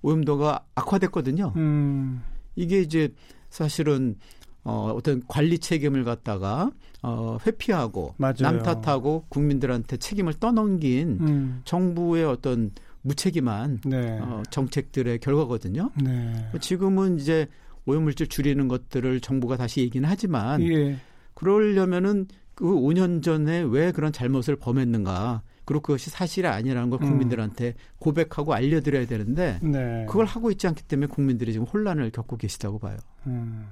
오염도가 0.02 0.64
악화됐거든요. 0.74 1.52
음. 1.56 2.22
이게 2.56 2.80
이제 2.80 3.14
사실은 3.50 4.16
어, 4.64 4.92
어떤 4.94 5.22
관리 5.28 5.58
책임을 5.58 6.02
갖다가 6.04 6.72
어, 7.02 7.38
회피하고 7.46 8.14
맞아요. 8.16 8.34
남 8.40 8.62
탓하고 8.62 9.26
국민들한테 9.28 9.96
책임을 9.96 10.34
떠넘긴 10.34 11.18
음. 11.20 11.60
정부의 11.64 12.24
어떤 12.24 12.72
무책임한 13.02 13.80
네. 13.86 14.18
어, 14.20 14.42
정책들의 14.50 15.20
결과거든요. 15.20 15.90
네. 16.02 16.50
지금은 16.60 17.18
이제 17.20 17.46
오염물질 17.88 18.26
줄이는 18.28 18.68
것들을 18.68 19.20
정부가 19.20 19.56
다시 19.56 19.80
얘기는 19.80 20.06
하지만 20.08 20.62
예. 20.62 20.96
그러려면은 21.34 22.26
그 22.54 22.64
5년 22.64 23.22
전에 23.22 23.60
왜 23.60 23.92
그런 23.92 24.12
잘못을 24.12 24.56
범했는가 24.56 25.42
그리고 25.64 25.82
그것이 25.82 26.10
사실이 26.10 26.46
아니라는 26.46 26.90
걸 26.90 27.00
음. 27.02 27.08
국민들한테 27.08 27.74
고백하고 27.98 28.54
알려드려야 28.54 29.06
되는데 29.06 29.58
네. 29.62 30.06
그걸 30.08 30.26
하고 30.26 30.50
있지 30.50 30.66
않기 30.66 30.82
때문에 30.84 31.06
국민들이 31.08 31.52
지금 31.52 31.66
혼란을 31.66 32.10
겪고 32.10 32.36
계시다고 32.36 32.78
봐요. 32.78 32.96
음. 33.26 33.66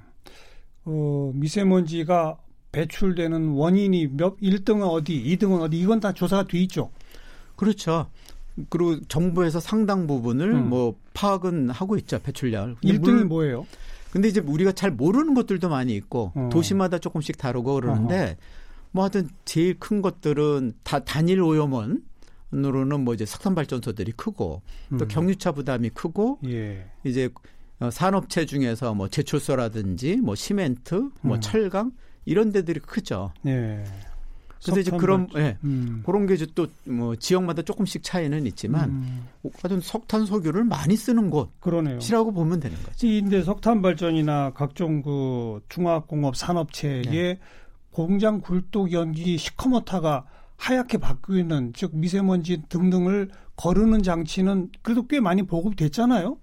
어, 0.85 1.33
미세먼지가 1.35 2.38
배출되는 2.72 3.48
원인이 3.48 4.09
몇 4.09 4.37
1등은 4.38 4.88
어디, 4.88 5.22
2등은 5.24 5.61
어디 5.62 5.79
이건 5.81 6.00
다 6.00 6.12
조사가 6.12 6.46
돼 6.46 6.59
있죠. 6.61 6.90
그렇죠. 7.57 8.09
그리고 8.68 9.00
정부에서 9.09 9.61
상당 9.61 10.07
부분을 10.07 10.52
음. 10.52 10.68
뭐 10.68 10.96
파악은 11.14 11.70
하고 11.70 11.96
있죠 11.96 12.18
배출량. 12.18 12.76
1등이 12.85 13.24
뭐예요? 13.24 13.66
근데 14.11 14.29
이제 14.29 14.40
우리가 14.40 14.73
잘 14.73 14.90
모르는 14.90 15.35
것들도 15.35 15.69
많이 15.69 15.95
있고 15.95 16.33
어. 16.35 16.49
도시마다 16.53 16.99
조금씩 16.99 17.37
다르고 17.37 17.75
그러는데 17.75 18.23
어허. 18.23 18.35
뭐 18.92 19.05
하여튼 19.05 19.29
제일 19.45 19.79
큰 19.79 20.01
것들은 20.03 20.73
다 20.83 21.01
단일 21.01 21.42
오염원 21.42 22.03
으로는 22.55 23.01
뭐 23.01 23.12
이제 23.14 23.27
석탄 23.27 23.55
발전소들이 23.55 24.12
크고 24.12 24.62
또 24.99 25.05
음. 25.05 25.09
경유차 25.09 25.53
부담이 25.53 25.90
크고 25.90 26.38
예. 26.47 26.87
이제 27.05 27.29
어, 27.81 27.90
산업체 27.90 28.47
중에서 28.47 28.95
뭐 28.95 29.09
제철소라든지 29.09 30.16
뭐 30.16 30.35
시멘트, 30.35 31.11
뭐 31.21 31.37
음. 31.37 31.40
철강 31.40 31.92
이런 32.25 32.53
데들이 32.53 32.81
크죠. 32.81 33.33
예. 33.47 33.85
그래서 34.72 34.81
이제 34.81 34.96
그런 34.96 35.29
예. 35.37 35.57
음. 35.64 36.02
그런 36.05 36.26
게 36.26 36.35
이제 36.35 36.46
또 36.55 36.66
뭐 36.88 37.16
지역마다 37.16 37.62
조금씩 37.62 38.02
차이는 38.02 38.46
있지만 38.46 38.90
음. 38.90 39.29
하여튼 39.42 39.81
석탄 39.81 40.24
석유를 40.24 40.64
많이 40.64 40.96
쓰는 40.96 41.31
곳 41.31 41.50
그러네요. 41.61 42.00
시라고 42.00 42.33
보면 42.33 42.61
되는 42.61 42.76
거죠. 42.79 43.07
근데 43.07 43.42
석탄 43.42 43.83
발전이나 43.83 44.52
각종 44.55 45.02
그 45.02 45.61
중화공업 45.68 46.37
산업체의 46.37 47.02
네. 47.02 47.38
공장 47.90 48.40
굴뚝 48.40 48.92
연기 48.92 49.37
시커멓다가 49.37 50.24
하얗게 50.57 50.98
바뀌는 50.98 51.72
즉 51.74 51.90
미세먼지 51.94 52.62
등등을 52.68 53.31
거르는 53.57 54.02
장치는 54.02 54.70
그래도 54.83 55.07
꽤 55.07 55.20
많이 55.20 55.42
보급됐잖아요. 55.42 56.37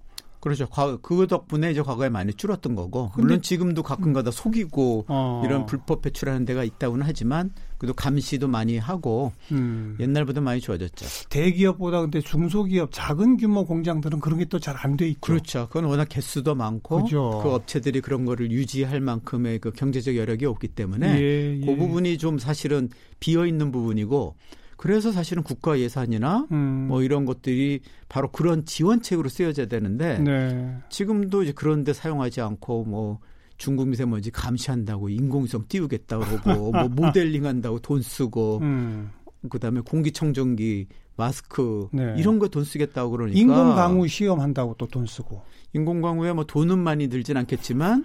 그렇죠. 0.44 0.66
과, 0.68 0.96
그 0.98 1.26
덕분에 1.26 1.70
이제 1.70 1.82
과거에 1.82 2.08
많이 2.10 2.32
줄었던 2.34 2.74
거고 2.74 3.10
물론 3.16 3.40
지금도 3.42 3.82
가끔가다 3.82 4.30
속이고 4.30 5.06
어. 5.08 5.42
이런 5.44 5.64
불법 5.66 6.02
배출하는 6.02 6.44
데가 6.44 6.62
있다고는 6.64 7.04
하지만 7.06 7.50
그래도 7.78 7.94
감시도 7.94 8.46
많이 8.46 8.78
하고 8.78 9.32
음. 9.52 9.96
옛날보다 9.98 10.40
많이 10.42 10.60
좋아졌죠. 10.60 11.06
대기업보다 11.30 12.02
근데 12.02 12.20
중소기업 12.20 12.90
작은 12.92 13.38
규모 13.38 13.64
공장들은 13.64 14.20
그런 14.20 14.38
게 14.38 14.44
또 14.44 14.58
잘 14.58 14.76
안 14.76 14.96
돼 14.96 15.08
있죠. 15.08 15.20
그렇죠. 15.20 15.66
그건 15.68 15.84
워낙 15.86 16.08
개수도 16.10 16.54
많고 16.54 16.96
그렇죠. 16.96 17.40
그 17.42 17.50
업체들이 17.50 18.00
그런 18.02 18.24
거를 18.26 18.50
유지할 18.50 19.00
만큼의 19.00 19.58
그 19.58 19.72
경제적 19.72 20.14
여력이 20.16 20.44
없기 20.46 20.68
때문에 20.68 21.18
예, 21.20 21.58
예. 21.60 21.66
그 21.66 21.74
부분이 21.76 22.18
좀 22.18 22.38
사실은 22.38 22.90
비어 23.18 23.46
있는 23.46 23.72
부분이고 23.72 24.36
그래서 24.76 25.12
사실은 25.12 25.42
국가 25.42 25.78
예산이나 25.78 26.46
음. 26.52 26.86
뭐 26.88 27.02
이런 27.02 27.24
것들이 27.24 27.80
바로 28.08 28.28
그런 28.30 28.64
지원책으로 28.64 29.28
쓰여져야 29.28 29.66
되는데 29.66 30.18
네. 30.18 30.76
지금도 30.88 31.42
이제 31.42 31.52
그런 31.52 31.84
데 31.84 31.92
사용하지 31.92 32.40
않고 32.40 32.84
뭐 32.84 33.18
중국 33.56 33.88
미세먼지 33.88 34.30
감시한다고 34.30 35.08
인공위성 35.08 35.66
띄우겠다 35.68 36.18
그러고 36.18 36.72
뭐 36.72 36.88
모델링 36.88 37.46
한다고 37.46 37.78
돈 37.78 38.02
쓰고 38.02 38.58
음. 38.62 39.10
그다음에 39.48 39.80
공기청정기 39.80 40.88
마스크 41.16 41.88
네. 41.92 42.14
이런 42.18 42.38
거 42.38 42.48
돈 42.48 42.64
쓰겠다고 42.64 43.10
그러니까 43.10 43.38
인공 43.38 43.74
강우 43.74 44.08
시험한다고 44.08 44.74
또 44.78 44.86
돈 44.86 45.06
쓰고 45.06 45.42
인공 45.72 46.00
강우에 46.00 46.32
뭐 46.32 46.44
돈은 46.44 46.78
많이 46.78 47.08
들진 47.08 47.36
않겠지만 47.36 48.04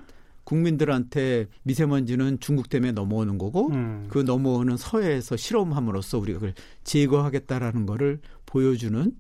국민들한테 0.49 1.45
미세먼지는 1.61 2.39
중국 2.39 2.69
때문에 2.69 2.91
넘어오는 2.91 3.37
거고 3.37 3.69
음. 3.69 4.07
그 4.09 4.17
넘어오는 4.17 4.77
서해에서 4.77 5.37
실험함으로써 5.37 6.17
우리가 6.17 6.39
그걸 6.39 6.55
제거하겠다라는 6.83 7.85
거를 7.85 8.19
보여주는 8.47 9.11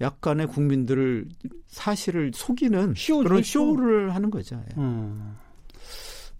약간의 0.00 0.48
국민들을 0.48 1.28
사실을 1.68 2.32
속이는 2.34 2.94
그런 3.22 3.42
쇼 3.44 3.76
를 3.76 4.12
하는 4.14 4.30
거죠. 4.30 4.56
예. 4.56 4.74
음. 4.80 5.36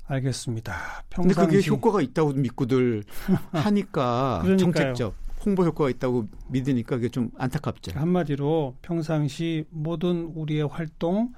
알겠습니다. 0.08 1.04
평상시. 1.08 1.36
근데 1.36 1.56
그게 1.58 1.70
효과가 1.70 2.00
있다고 2.00 2.32
믿고들 2.32 3.04
하니까 3.52 4.42
정책적 4.58 5.14
홍보 5.44 5.64
효과가 5.64 5.90
있다고 5.90 6.26
믿으니까 6.48 6.96
그게 6.96 7.08
좀 7.08 7.30
안타깝죠. 7.38 7.92
한마디로 7.98 8.76
평상시 8.82 9.64
모든 9.70 10.32
우리의 10.34 10.66
활동 10.66 11.32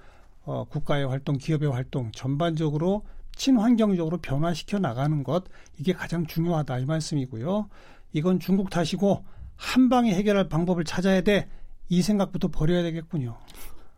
어, 0.49 0.65
국가의 0.65 1.07
활동, 1.07 1.37
기업의 1.37 1.71
활동 1.71 2.11
전반적으로 2.13 3.03
친환경적으로 3.37 4.17
변화시켜 4.17 4.79
나가는 4.79 5.23
것 5.23 5.45
이게 5.77 5.93
가장 5.93 6.27
중요하다 6.27 6.79
이 6.79 6.87
말씀이고요. 6.87 7.69
이건 8.15 8.41
중국 8.41 8.71
탓이고 8.71 9.27
한 9.57 9.91
방에 9.91 10.15
해결할 10.15 10.49
방법을 10.49 10.85
찾아야 10.85 11.21
돼. 11.21 11.51
이 11.91 12.01
생각부터 12.01 12.49
버려야 12.49 12.83
되겠군요. 12.83 13.37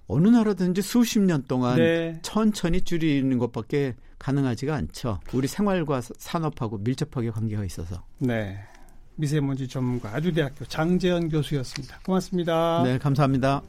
어느 0.09 0.27
나라든지 0.27 0.83
수십 0.83 1.21
년 1.21 1.45
동안 1.47 1.77
네. 1.77 2.19
천천히 2.23 2.81
줄이는 2.81 3.39
것밖에 3.39 3.95
가능하지가 4.19 4.75
않죠. 4.75 5.21
우리 5.33 5.47
생활과 5.47 6.01
산업하고 6.01 6.79
밀접하게 6.79 7.31
관계가 7.31 7.65
있어서. 7.65 8.03
네. 8.19 8.59
미세먼지 9.15 9.69
전문가 9.69 10.13
아주대학교 10.17 10.65
장재현 10.65 11.29
교수였습니다. 11.29 12.01
고맙습니다. 12.05 12.83
네, 12.83 12.99
감사합니다. 12.99 13.63